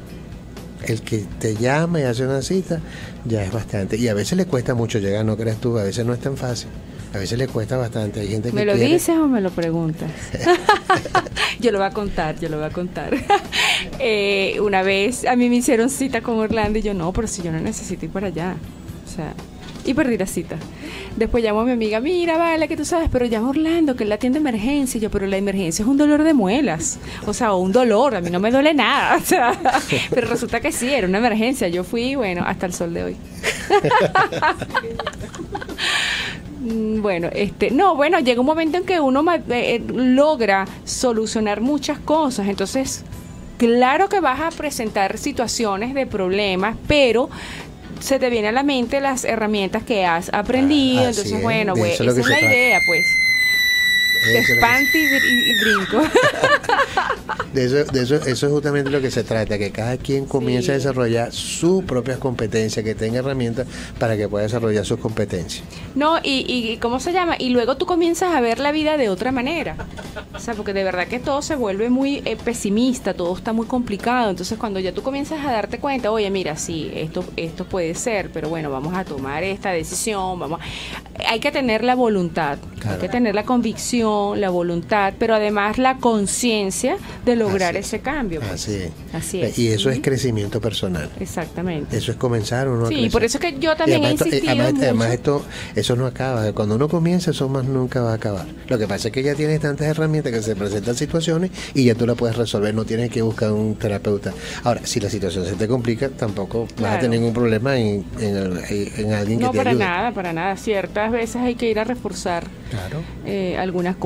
El 0.86 1.02
que 1.02 1.26
te 1.40 1.56
llama 1.56 2.02
y 2.02 2.04
hace 2.04 2.26
una 2.26 2.42
cita 2.42 2.80
ya 3.26 3.42
es 3.44 3.52
bastante. 3.54 3.96
Y 3.98 4.10
a 4.10 4.14
veces 4.14 4.38
le 4.38 4.46
cuesta 4.46 4.74
mucho 4.74 5.00
llegar, 5.00 5.24
no 5.24 5.38
creas 5.38 5.58
tú, 5.58 5.78
a 5.80 5.84
veces 5.84 6.06
no 6.06 6.14
es 6.14 6.20
tan 6.20 6.36
fácil. 6.36 6.68
A 7.14 7.18
veces 7.20 7.38
le 7.38 7.48
cuesta 7.48 7.78
bastante. 7.78 8.22
Hay 8.22 8.28
gente 8.28 8.50
que 8.50 8.56
¿Me 8.56 8.66
lo 8.66 8.74
quiere- 8.74 8.94
dices 8.94 9.16
o 9.18 9.28
me 9.28 9.40
lo 9.40 9.52
preguntas? 9.52 10.10
yo 11.60 11.72
lo 11.72 11.78
voy 11.78 11.88
a 11.88 11.92
contar, 11.92 12.40
yo 12.40 12.50
lo 12.50 12.58
voy 12.58 12.66
a 12.66 12.70
contar. 12.72 13.14
Eh, 14.00 14.60
una 14.62 14.82
vez 14.82 15.26
a 15.26 15.36
mí 15.36 15.50
me 15.50 15.58
hicieron 15.58 15.90
cita 15.90 16.22
con 16.22 16.38
Orlando 16.40 16.80
y 16.80 16.82
yo 16.82 16.94
no, 16.94 17.12
pero 17.14 17.28
si 17.28 17.42
yo 17.42 17.52
no 17.52 17.60
necesito 17.60 18.06
ir 18.06 18.12
para 18.12 18.28
allá. 18.28 18.56
O 19.06 19.10
sea, 19.16 19.34
y 19.86 19.94
perdí 19.94 20.18
la 20.18 20.26
cita. 20.26 20.56
Después 21.16 21.44
llamo 21.44 21.62
a 21.62 21.66
mi 21.66 21.72
amiga, 21.74 22.00
mira, 22.00 22.38
vale, 22.38 22.68
que 22.68 22.76
tú 22.76 22.86
sabes, 22.86 23.10
pero 23.12 23.26
llama 23.26 23.48
a 23.48 23.50
Orlando, 23.52 23.96
que 23.96 24.04
él 24.06 24.12
atiende 24.12 24.40
emergencia. 24.40 24.98
Y 24.98 25.02
yo, 25.02 25.12
pero 25.12 25.28
la 25.28 25.38
emergencia 25.38 25.84
es 25.84 25.88
un 25.90 25.98
dolor 25.98 26.24
de 26.24 26.34
muelas. 26.34 26.98
O 27.28 27.34
sea, 27.34 27.54
o 27.54 27.60
un 27.60 27.72
dolor, 27.72 28.16
a 28.16 28.22
mí 28.22 28.30
no 28.30 28.40
me 28.40 28.52
duele 28.52 28.74
nada. 28.74 29.18
O 29.22 29.22
sea, 29.22 29.54
pero 30.10 30.28
resulta 30.28 30.60
que 30.60 30.72
sí, 30.72 30.90
era 30.92 31.08
una 31.08 31.20
emergencia. 31.20 31.68
Yo 31.68 31.84
fui, 31.84 32.16
bueno, 32.16 32.44
hasta 32.46 32.66
el 32.66 32.74
sol 32.74 32.94
de 32.94 33.04
hoy. 33.04 33.16
Mm, 36.64 37.02
Bueno, 37.02 37.30
este, 37.34 37.72
no, 37.72 37.96
bueno, 37.96 38.20
llega 38.20 38.40
un 38.40 38.46
momento 38.46 38.78
en 38.78 38.86
que 38.86 39.00
uno 39.00 39.24
eh, 39.34 39.42
eh, 39.50 39.82
logra 39.94 40.66
solucionar 40.86 41.60
muchas 41.62 42.00
cosas, 42.00 42.48
entonces, 42.48 43.04
claro 43.58 44.08
que 44.08 44.22
vas 44.22 44.40
a 44.40 44.50
presentar 44.50 45.18
situaciones 45.18 45.94
de 45.94 46.08
problemas, 46.08 46.78
pero 46.88 47.30
se 48.00 48.18
te 48.20 48.30
vienen 48.30 48.50
a 48.50 48.52
la 48.54 48.64
mente 48.64 49.02
las 49.02 49.26
herramientas 49.26 49.84
que 49.84 50.06
has 50.06 50.34
aprendido, 50.34 51.02
Ah, 51.02 51.10
entonces, 51.10 51.32
es, 51.34 51.42
bueno, 51.42 51.74
pues, 51.74 52.00
esa 52.00 52.20
es 52.20 52.28
la 52.28 52.40
idea, 52.42 52.80
pues. 52.86 53.06
Que 54.46 54.54
espanto 54.54 54.98
y, 54.98 55.00
y- 55.00 55.60
brinco. 55.60 56.02
De 57.54 57.66
eso, 57.66 57.84
de 57.92 58.02
eso, 58.02 58.16
eso 58.16 58.48
es 58.48 58.52
justamente 58.52 58.90
lo 58.90 59.00
que 59.00 59.12
se 59.12 59.24
trata, 59.24 59.60
que 59.60 59.72
cada 59.72 59.98
quien 59.98 60.26
comience 60.26 60.72
a 60.72 60.76
Sí. 60.76 60.80
desarrollar 60.80 61.32
sus 61.32 61.84
propias 61.84 62.18
competencias, 62.18 62.84
que 62.84 62.96
tenga 62.96 63.20
herramientas 63.20 63.68
para 64.00 64.18
que 64.18 64.28
pueda 64.28 64.44
desarrollar 64.44 64.84
sus 64.86 65.00
competencias. 65.00 65.64
No, 65.94 66.18
y, 66.24 66.46
y 66.48 66.78
¿cómo 66.78 67.00
se 67.00 67.14
llama? 67.14 67.36
Y 67.38 67.50
luego 67.50 67.78
tú 67.78 67.86
comienzas 67.86 68.34
a 68.34 68.42
ver 68.42 68.58
la 68.60 68.72
vida 68.72 68.98
de 68.98 69.10
otra 69.10 69.32
manera. 69.32 69.76
O 70.34 70.40
sea, 70.40 70.56
porque 70.56 70.74
de 70.74 70.84
verdad 70.84 71.08
que 71.08 71.20
todo 71.20 71.44
se 71.44 71.56
vuelve 71.56 71.92
muy 71.92 72.24
eh, 72.26 72.38
pesimista, 72.44 73.14
todo 73.14 73.36
está 73.38 73.54
muy 73.54 73.68
complicado. 73.68 74.32
Entonces, 74.32 74.58
cuando 74.58 74.80
ya 74.80 74.92
tú 74.92 75.04
comienzas 75.04 75.46
a 75.46 75.52
darte 75.52 75.78
cuenta, 75.78 76.12
oye, 76.12 76.30
mira, 76.32 76.58
sí, 76.58 76.92
esto, 76.96 77.24
esto 77.38 77.66
puede 77.66 77.94
ser, 77.94 78.32
pero 78.32 78.50
bueno, 78.50 78.72
vamos 78.72 78.96
a 78.96 79.06
tomar 79.06 79.44
esta 79.44 79.70
decisión, 79.72 80.40
vamos. 80.40 80.60
Hay 81.30 81.40
que 81.40 81.52
tener 81.52 81.84
la 81.84 81.94
voluntad, 81.94 82.58
Claro. 82.80 82.96
hay 82.96 83.02
que 83.02 83.10
tener 83.10 83.36
la 83.36 83.44
convicción, 83.44 84.12
la 84.38 84.50
voluntad, 84.50 85.14
pero 85.20 85.36
además 85.36 85.78
la 85.78 85.98
conciencia 85.98 86.98
de 87.26 87.36
lograr 87.36 87.76
Así 87.78 87.80
ese 87.80 88.00
cambio. 88.00 88.40
pues. 88.40 88.52
Así 88.54 88.74
es. 88.76 88.92
Así 89.14 89.42
es. 89.42 89.60
Y 89.60 89.68
eso 89.70 89.90
es 89.90 90.00
crecimiento 90.00 90.60
personal. 90.62 91.10
Exactamente. 91.20 91.98
Eso 91.98 92.12
es 92.12 92.18
comenzar 92.18 92.68
uno 92.68 92.86
a 92.86 92.88
Sí, 92.90 92.96
crecer. 92.96 93.12
por 93.12 93.24
eso 93.24 93.38
es 93.38 93.42
que 93.42 93.60
yo 93.60 93.76
también 93.76 94.02
Y 94.04 94.06
he 94.06 94.12
esto- 94.12 94.26
insistido 94.26 94.52
además- 94.54 94.74
mucho. 94.74 94.84
además 94.86 95.10
esto, 95.12 95.46
eso 95.76 95.96
no 95.96 96.06
acaba. 96.06 96.52
Cuando 96.54 96.76
uno 96.76 96.88
comienza, 96.90 97.32
eso 97.32 97.48
más 97.50 97.66
nunca 97.66 98.02
va 98.02 98.12
a 98.12 98.16
acabar. 98.16 98.46
Lo 98.68 98.78
que 98.78 98.88
pasa 98.88 99.08
es 99.10 99.14
que 99.14 99.24
ya 99.24 99.36
tienes 99.36 99.60
tantas 99.60 99.88
herramientas 99.88 100.32
que 100.34 100.42
se 100.42 100.56
presentan 100.56 100.96
situaciones 100.96 101.52
y 101.74 101.86
ya 101.86 101.96
tú 101.96 102.06
la 102.06 102.16
puedes 102.16 102.36
resolver. 102.38 102.74
No 102.74 102.86
tienes 102.86 103.10
que 103.10 103.22
buscar 103.22 103.52
un 103.52 103.76
terapeuta. 103.76 104.34
Ahora, 104.64 104.82
si 104.86 105.00
la 105.00 105.10
situación 105.10 105.46
se 105.46 105.54
te 105.54 105.68
complica, 105.68 106.10
tampoco 106.10 106.68
vas 106.82 106.96
a 106.98 107.00
tener 107.00 107.20
ningún 107.20 107.34
problema 107.34 107.78
en, 107.78 108.06
en, 108.20 108.36
el- 108.38 108.58
en 108.98 109.14
alguien 109.14 109.40
que 109.40 109.46
No, 109.46 109.52
te 109.52 109.58
para 109.58 109.70
ayude. 109.72 109.84
nada, 109.84 110.12
para 110.12 110.34
nada. 110.34 110.58
Ciertas 110.58 111.12
veces 111.12 111.38
hay 111.38 111.56
que 111.56 111.70
ir 111.70 111.80
a 111.80 111.84
reforzar 111.84 112.46
Claro. 112.70 113.02
eh, 113.26 113.56
algunas 113.58 113.96
cosas. 113.96 114.03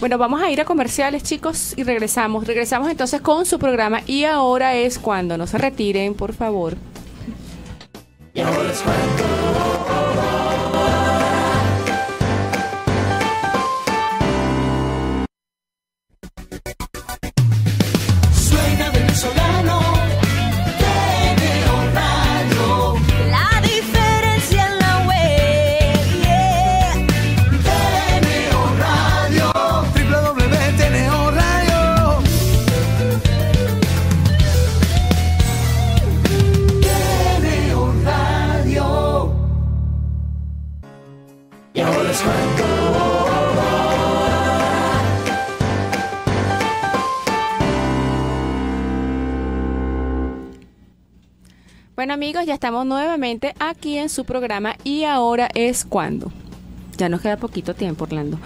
Bueno, 0.00 0.16
vamos 0.16 0.40
a 0.40 0.50
ir 0.50 0.60
a 0.60 0.64
comerciales, 0.64 1.22
chicos, 1.22 1.74
y 1.76 1.82
regresamos. 1.82 2.46
Regresamos 2.46 2.90
entonces 2.90 3.20
con 3.20 3.44
su 3.44 3.58
programa 3.58 4.00
y 4.06 4.24
ahora 4.24 4.74
es 4.74 4.98
cuando 4.98 5.36
no 5.36 5.46
se 5.46 5.58
retiren, 5.58 6.14
por 6.14 6.32
favor. 6.32 6.76
Bueno 51.94 52.14
amigos, 52.14 52.44
ya 52.46 52.54
estamos 52.54 52.86
nuevamente 52.86 53.54
aquí 53.60 53.98
en 53.98 54.08
su 54.08 54.24
programa 54.24 54.76
y 54.82 55.04
ahora 55.04 55.48
es 55.54 55.84
cuando. 55.84 56.32
Ya 56.96 57.08
nos 57.08 57.20
queda 57.20 57.36
poquito 57.36 57.74
tiempo, 57.74 58.04
Orlando. 58.04 58.38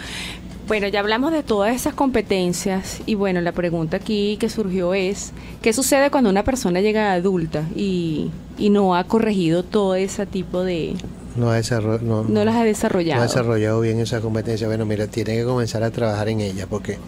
Bueno, 0.68 0.88
ya 0.88 1.00
hablamos 1.00 1.32
de 1.32 1.42
todas 1.42 1.74
esas 1.74 1.94
competencias 1.94 3.00
y 3.06 3.14
bueno, 3.14 3.40
la 3.40 3.52
pregunta 3.52 3.96
aquí 3.96 4.36
que 4.38 4.50
surgió 4.50 4.92
es, 4.92 5.32
¿qué 5.62 5.72
sucede 5.72 6.10
cuando 6.10 6.28
una 6.28 6.44
persona 6.44 6.80
llega 6.80 7.12
adulta 7.12 7.64
y, 7.74 8.30
y 8.58 8.70
no 8.70 8.94
ha 8.94 9.04
corregido 9.04 9.62
todo 9.62 9.94
ese 9.94 10.26
tipo 10.26 10.62
de, 10.62 10.94
no, 11.36 11.50
ha 11.50 11.60
no, 11.60 12.24
no 12.24 12.44
las 12.44 12.54
ha 12.54 12.58
no 12.60 12.64
desarrollado? 12.64 13.20
ha 13.20 13.26
desarrollado 13.26 13.80
bien 13.80 13.98
esa 14.00 14.20
competencia. 14.20 14.66
Bueno, 14.66 14.84
mira, 14.84 15.06
tiene 15.06 15.34
que 15.34 15.44
comenzar 15.44 15.82
a 15.82 15.90
trabajar 15.90 16.28
en 16.28 16.40
ella 16.40 16.66
porque 16.68 16.98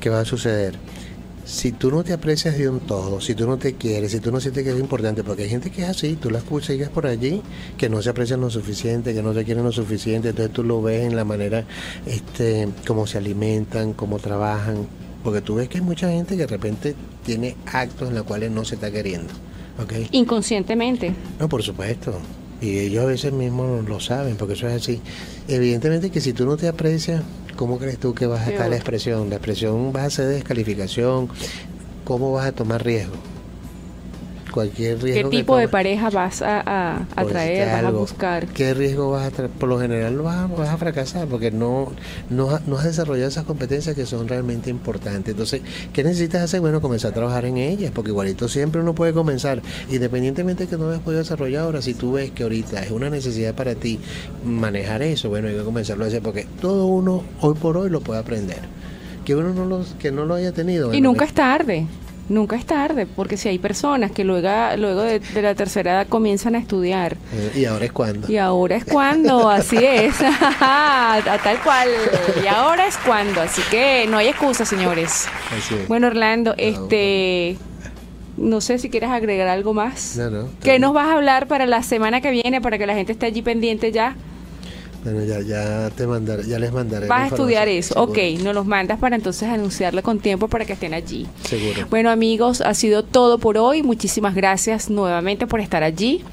¿qué 0.00 0.10
va 0.10 0.20
a 0.20 0.24
suceder? 0.24 0.74
Si 1.44 1.72
tú 1.72 1.90
no 1.90 2.02
te 2.04 2.14
aprecias 2.14 2.56
de 2.56 2.68
un 2.70 2.80
todo, 2.80 3.20
si 3.20 3.34
tú 3.34 3.46
no 3.46 3.58
te 3.58 3.74
quieres, 3.74 4.12
si 4.12 4.20
tú 4.20 4.32
no 4.32 4.40
sientes 4.40 4.64
que 4.64 4.70
es 4.70 4.80
importante, 4.80 5.22
porque 5.22 5.42
hay 5.42 5.50
gente 5.50 5.70
que 5.70 5.82
es 5.82 5.88
así, 5.88 6.16
tú 6.16 6.30
la 6.30 6.38
escuchas 6.38 6.76
por 6.88 7.06
allí, 7.06 7.42
que 7.76 7.90
no 7.90 8.00
se 8.00 8.08
aprecian 8.08 8.40
lo 8.40 8.48
suficiente, 8.48 9.12
que 9.12 9.22
no 9.22 9.34
se 9.34 9.44
quieren 9.44 9.62
lo 9.62 9.72
suficiente, 9.72 10.30
entonces 10.30 10.54
tú 10.54 10.64
lo 10.64 10.80
ves 10.80 11.04
en 11.04 11.16
la 11.16 11.24
manera, 11.24 11.64
este, 12.06 12.68
cómo 12.86 13.06
se 13.06 13.18
alimentan, 13.18 13.92
cómo 13.92 14.18
trabajan, 14.20 14.86
porque 15.22 15.42
tú 15.42 15.56
ves 15.56 15.68
que 15.68 15.78
hay 15.78 15.84
mucha 15.84 16.08
gente 16.08 16.34
que 16.34 16.42
de 16.42 16.46
repente 16.46 16.94
tiene 17.26 17.56
actos 17.66 18.08
en 18.08 18.14
los 18.14 18.24
cuales 18.24 18.50
no 18.50 18.64
se 18.64 18.76
está 18.76 18.90
queriendo, 18.90 19.32
¿ok? 19.82 19.92
Inconscientemente. 20.12 21.12
No, 21.38 21.46
por 21.46 21.62
supuesto. 21.62 22.14
Y 22.60 22.78
ellos 22.78 23.04
a 23.04 23.06
veces 23.06 23.32
mismos 23.32 23.86
lo 23.88 24.00
saben, 24.00 24.36
porque 24.36 24.54
eso 24.54 24.68
es 24.68 24.74
así. 24.82 25.00
Evidentemente 25.48 26.10
que 26.10 26.20
si 26.20 26.32
tú 26.32 26.46
no 26.46 26.56
te 26.56 26.68
aprecias, 26.68 27.22
¿cómo 27.56 27.78
crees 27.78 27.98
tú 27.98 28.14
que 28.14 28.26
vas 28.26 28.46
a 28.46 28.50
estar 28.50 28.68
la 28.70 28.76
expresión? 28.76 29.28
La 29.28 29.36
expresión 29.36 29.92
vas 29.92 30.04
a 30.04 30.06
hacer 30.06 30.26
descalificación. 30.28 31.28
¿Cómo 32.04 32.32
vas 32.32 32.46
a 32.46 32.52
tomar 32.52 32.84
riesgo? 32.84 33.33
Cualquier 34.54 34.98
¿Qué 34.98 35.02
riesgo. 35.02 35.30
que 35.30 35.36
tipo 35.36 35.56
de 35.56 35.66
pareja 35.66 36.10
vas 36.10 36.40
a, 36.40 36.60
a, 36.60 36.96
a 36.98 37.22
por 37.22 37.32
traer, 37.32 37.58
decirte 37.58 37.82
vas 37.82 37.84
a 37.84 37.90
buscar? 37.90 38.46
¿Qué 38.46 38.72
riesgo 38.72 39.10
vas 39.10 39.26
a 39.26 39.30
traer? 39.32 39.50
Por 39.50 39.68
lo 39.68 39.80
general 39.80 40.16
vas 40.18 40.36
a, 40.36 40.46
vas 40.46 40.68
a 40.68 40.76
fracasar 40.76 41.26
porque 41.26 41.50
no, 41.50 41.90
no, 42.30 42.60
no 42.64 42.78
has 42.78 42.84
desarrollado 42.84 43.28
esas 43.28 43.42
competencias 43.46 43.96
que 43.96 44.06
son 44.06 44.28
realmente 44.28 44.70
importantes. 44.70 45.32
Entonces, 45.32 45.60
¿qué 45.92 46.04
necesitas 46.04 46.42
hacer? 46.42 46.60
Bueno, 46.60 46.80
comenzar 46.80 47.10
a 47.10 47.14
trabajar 47.14 47.46
en 47.46 47.56
ellas, 47.56 47.90
porque 47.92 48.10
igualito 48.10 48.46
siempre 48.46 48.80
uno 48.80 48.94
puede 48.94 49.12
comenzar, 49.12 49.60
independientemente 49.90 50.66
de 50.66 50.70
que 50.70 50.76
no 50.76 50.88
hayas 50.88 51.02
podido 51.02 51.22
desarrollar 51.22 51.64
ahora, 51.64 51.82
si 51.82 51.94
tú 51.94 52.12
ves 52.12 52.30
que 52.30 52.44
ahorita 52.44 52.80
es 52.80 52.92
una 52.92 53.10
necesidad 53.10 53.56
para 53.56 53.74
ti 53.74 53.98
manejar 54.44 55.02
eso, 55.02 55.30
bueno, 55.30 55.48
hay 55.48 55.56
que 55.56 55.64
comenzarlo 55.64 56.04
a 56.04 56.06
hacer, 56.06 56.22
porque 56.22 56.46
todo 56.60 56.86
uno 56.86 57.24
hoy 57.40 57.54
por 57.54 57.76
hoy 57.76 57.90
lo 57.90 58.02
puede 58.02 58.20
aprender. 58.20 58.60
Que 59.24 59.34
uno 59.34 59.52
no 59.52 59.64
lo, 59.64 59.84
que 59.98 60.12
no 60.12 60.26
lo 60.26 60.34
haya 60.34 60.52
tenido. 60.52 60.94
Y 60.94 61.00
nunca 61.00 61.24
es 61.24 61.32
tarde, 61.32 61.88
nunca 62.28 62.56
es 62.56 62.64
tarde, 62.64 63.06
porque 63.06 63.36
si 63.36 63.48
hay 63.48 63.58
personas 63.58 64.10
que 64.10 64.24
luego, 64.24 64.48
luego 64.78 65.02
de, 65.02 65.18
de 65.20 65.42
la 65.42 65.54
tercera 65.54 65.92
edad 65.92 66.06
comienzan 66.08 66.54
a 66.54 66.58
estudiar, 66.58 67.16
eh, 67.32 67.52
Y 67.54 67.64
ahora 67.66 67.84
es 67.84 67.92
cuando. 67.92 68.30
y 68.30 68.36
ahora 68.38 68.76
es 68.76 68.84
cuando, 68.84 69.48
así 69.50 69.76
es, 69.76 70.14
a 70.60 71.20
tal 71.42 71.58
cual, 71.62 71.88
y 72.42 72.46
ahora 72.46 72.86
es 72.86 72.96
cuando, 72.98 73.40
así 73.40 73.62
que 73.70 74.06
no 74.08 74.16
hay 74.18 74.28
excusa, 74.28 74.64
señores. 74.64 75.26
Así 75.56 75.74
es. 75.74 75.88
Bueno, 75.88 76.06
Orlando, 76.06 76.54
este, 76.56 77.56
no 78.36 78.60
sé 78.60 78.78
si 78.78 78.90
quieres 78.90 79.10
agregar 79.10 79.48
algo 79.48 79.74
más. 79.74 80.16
No, 80.16 80.30
no, 80.30 80.48
¿Qué 80.62 80.78
nos 80.78 80.92
vas 80.94 81.08
a 81.08 81.12
hablar 81.14 81.46
para 81.46 81.66
la 81.66 81.82
semana 81.82 82.20
que 82.20 82.30
viene, 82.30 82.60
para 82.60 82.78
que 82.78 82.86
la 82.86 82.94
gente 82.94 83.12
esté 83.12 83.26
allí 83.26 83.42
pendiente 83.42 83.92
ya? 83.92 84.16
Bueno, 85.04 85.22
ya, 85.24 85.40
ya 85.40 85.90
te 85.90 86.06
mandaré, 86.06 86.46
ya 86.46 86.58
les 86.58 86.72
mandaré. 86.72 87.06
Vas 87.06 87.24
a 87.32 87.34
estudiar 87.34 87.68
eso, 87.68 87.94
información, 87.94 88.36
ok, 88.36 88.44
nos 88.44 88.54
los 88.54 88.66
mandas 88.66 88.98
para 88.98 89.16
entonces 89.16 89.48
anunciarlo 89.48 90.02
con 90.02 90.18
tiempo 90.18 90.48
para 90.48 90.64
que 90.64 90.72
estén 90.72 90.94
allí. 90.94 91.26
Seguro. 91.42 91.74
seguro. 91.74 91.88
Bueno 91.90 92.10
amigos, 92.10 92.60
ha 92.62 92.74
sido 92.74 93.04
todo 93.04 93.38
por 93.38 93.58
hoy. 93.58 93.82
Muchísimas 93.82 94.34
gracias 94.34 94.88
nuevamente 94.88 95.46
por 95.46 95.60
estar 95.60 95.82
allí. 95.82 96.24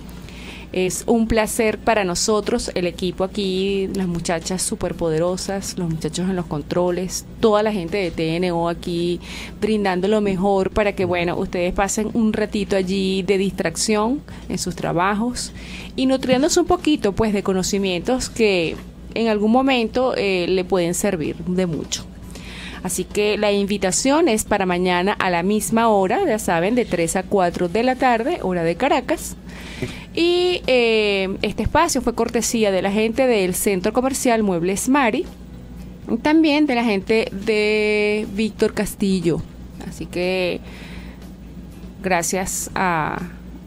Es 0.74 1.04
un 1.06 1.28
placer 1.28 1.78
para 1.78 2.06
nosotros, 2.06 2.72
el 2.76 2.88
equipo 2.88 3.26
aquí, 3.26 3.90
las 3.94 4.08
muchachas 4.08 4.62
súper 4.62 4.96
poderosas, 4.96 5.78
los 5.78 5.90
muchachos 5.90 6.30
en 6.30 6.36
los 6.38 6.46
controles, 6.46 7.26
toda 7.42 7.62
la 7.62 7.74
gente 7.74 7.98
de 7.98 8.12
TNO 8.12 8.70
aquí 8.70 9.20
brindando 9.60 10.08
lo 10.08 10.22
mejor 10.22 10.72
para 10.72 10.94
que, 10.94 11.04
bueno, 11.04 11.38
ustedes 11.38 11.74
pasen 11.74 12.10
un 12.14 12.32
ratito 12.32 12.78
allí 12.78 13.22
de 13.24 13.38
distracción 13.38 14.22
en 14.48 14.58
sus 14.58 14.76
trabajos 14.76 15.52
y 15.98 16.06
nutriéndose 16.06 16.62
un 16.62 16.68
poquito, 16.68 17.12
pues, 17.12 17.34
de 17.34 17.44
conocimientos 17.44 18.30
que 18.30 18.78
en 19.14 19.28
algún 19.28 19.52
momento 19.52 20.14
eh, 20.16 20.46
le 20.48 20.64
pueden 20.64 20.94
servir 20.94 21.36
de 21.36 21.66
mucho. 21.66 22.06
Así 22.84 23.04
que 23.04 23.38
la 23.38 23.52
invitación 23.52 24.28
es 24.28 24.44
para 24.44 24.66
mañana 24.66 25.14
a 25.14 25.30
la 25.30 25.44
misma 25.44 25.90
hora, 25.90 26.26
ya 26.26 26.40
saben, 26.40 26.76
de 26.76 26.86
3 26.86 27.16
a 27.18 27.24
4 27.24 27.70
de 27.70 27.84
la 27.84 27.96
tarde, 27.96 28.40
hora 28.42 28.64
de 28.64 28.76
Caracas. 28.76 29.36
Y 30.16 30.62
eh, 30.68 31.38
este 31.42 31.64
espacio 31.64 32.02
fue 32.02 32.16
cortesía 32.16 32.72
de 32.72 32.82
la 32.82 32.92
gente 32.92 33.28
del 33.28 33.56
Centro 33.56 33.94
Comercial 33.94 34.44
Muebles 34.44 34.90
Mari, 34.90 35.26
también 36.22 36.66
de 36.66 36.76
la 36.76 36.84
gente 36.84 37.30
de 37.32 38.28
Víctor 38.34 38.74
Castillo. 38.74 39.42
Así 39.88 40.06
que 40.06 40.60
gracias 42.02 42.72
a, 42.76 43.20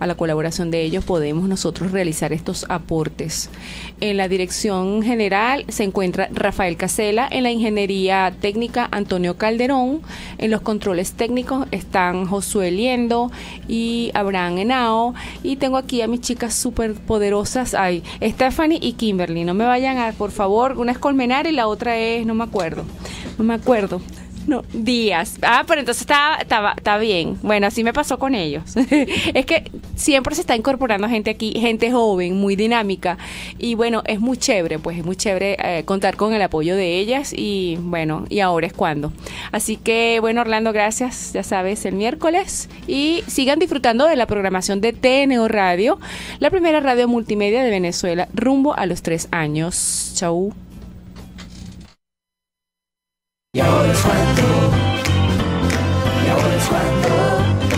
a 0.04 0.06
la 0.06 0.14
colaboración 0.16 0.70
de 0.70 0.82
ellos 0.82 1.02
podemos 1.02 1.48
nosotros 1.48 1.90
realizar 1.90 2.34
estos 2.34 2.66
aportes. 2.68 3.48
En 4.00 4.18
la 4.18 4.28
dirección 4.28 5.02
general 5.02 5.64
se 5.68 5.82
encuentra 5.82 6.28
Rafael 6.30 6.76
Casela, 6.76 7.26
en 7.30 7.42
la 7.42 7.50
ingeniería 7.50 8.34
técnica 8.38 8.86
Antonio 8.90 9.38
Calderón, 9.38 10.02
en 10.36 10.50
los 10.50 10.60
controles 10.60 11.14
técnicos 11.14 11.66
están 11.70 12.26
Josué 12.26 12.70
Liendo 12.70 13.32
y 13.66 14.10
Abraham 14.12 14.58
Henao 14.58 15.14
y 15.42 15.56
tengo 15.56 15.78
aquí 15.78 16.02
a 16.02 16.06
mis 16.06 16.20
chicas 16.20 16.54
súper 16.54 16.92
poderosas, 16.94 17.72
hay 17.74 18.02
Stephanie 18.22 18.78
y 18.82 18.92
Kimberly, 18.92 19.44
no 19.44 19.54
me 19.54 19.64
vayan 19.64 19.96
a, 19.96 20.12
por 20.12 20.32
favor, 20.32 20.78
una 20.78 20.92
es 20.92 20.98
Colmenar 20.98 21.46
y 21.46 21.52
la 21.52 21.66
otra 21.66 21.96
es, 21.96 22.26
no 22.26 22.34
me 22.34 22.44
acuerdo, 22.44 22.84
no 23.38 23.44
me 23.44 23.54
acuerdo. 23.54 24.02
No, 24.46 24.62
días. 24.72 25.38
Ah, 25.42 25.64
pero 25.66 25.80
entonces 25.80 26.02
está, 26.02 26.38
está, 26.76 26.98
bien. 26.98 27.38
Bueno, 27.42 27.66
así 27.66 27.82
me 27.82 27.92
pasó 27.92 28.18
con 28.18 28.34
ellos. 28.34 28.74
es 29.34 29.46
que 29.46 29.70
siempre 29.96 30.34
se 30.34 30.42
está 30.42 30.54
incorporando 30.54 31.08
gente 31.08 31.30
aquí, 31.30 31.54
gente 31.58 31.90
joven, 31.90 32.36
muy 32.36 32.54
dinámica. 32.56 33.16
Y 33.58 33.74
bueno, 33.74 34.02
es 34.06 34.20
muy 34.20 34.36
chévere, 34.36 34.78
pues 34.78 34.98
es 34.98 35.04
muy 35.04 35.16
chévere 35.16 35.56
eh, 35.62 35.84
contar 35.84 36.16
con 36.16 36.34
el 36.34 36.42
apoyo 36.42 36.76
de 36.76 36.98
ellas. 36.98 37.32
Y 37.34 37.78
bueno, 37.80 38.26
y 38.28 38.40
ahora 38.40 38.66
es 38.66 38.74
cuando. 38.74 39.12
Así 39.50 39.76
que 39.76 40.18
bueno, 40.20 40.42
Orlando, 40.42 40.72
gracias. 40.72 41.32
Ya 41.32 41.42
sabes, 41.42 41.84
el 41.86 41.94
miércoles. 41.94 42.68
Y 42.86 43.24
sigan 43.26 43.58
disfrutando 43.58 44.06
de 44.06 44.16
la 44.16 44.26
programación 44.26 44.80
de 44.80 44.92
TNO 44.92 45.48
Radio, 45.48 45.98
la 46.38 46.50
primera 46.50 46.80
radio 46.80 47.08
multimedia 47.08 47.62
de 47.62 47.70
Venezuela, 47.70 48.28
rumbo 48.34 48.74
a 48.76 48.86
los 48.86 49.02
tres 49.02 49.28
años. 49.30 50.12
Chau. 50.14 50.52
Y 53.54 53.60
ahora 53.60 53.92
es 53.92 54.00
cuando. 54.00 54.42
Y 56.24 56.28
cuando. 56.66 57.73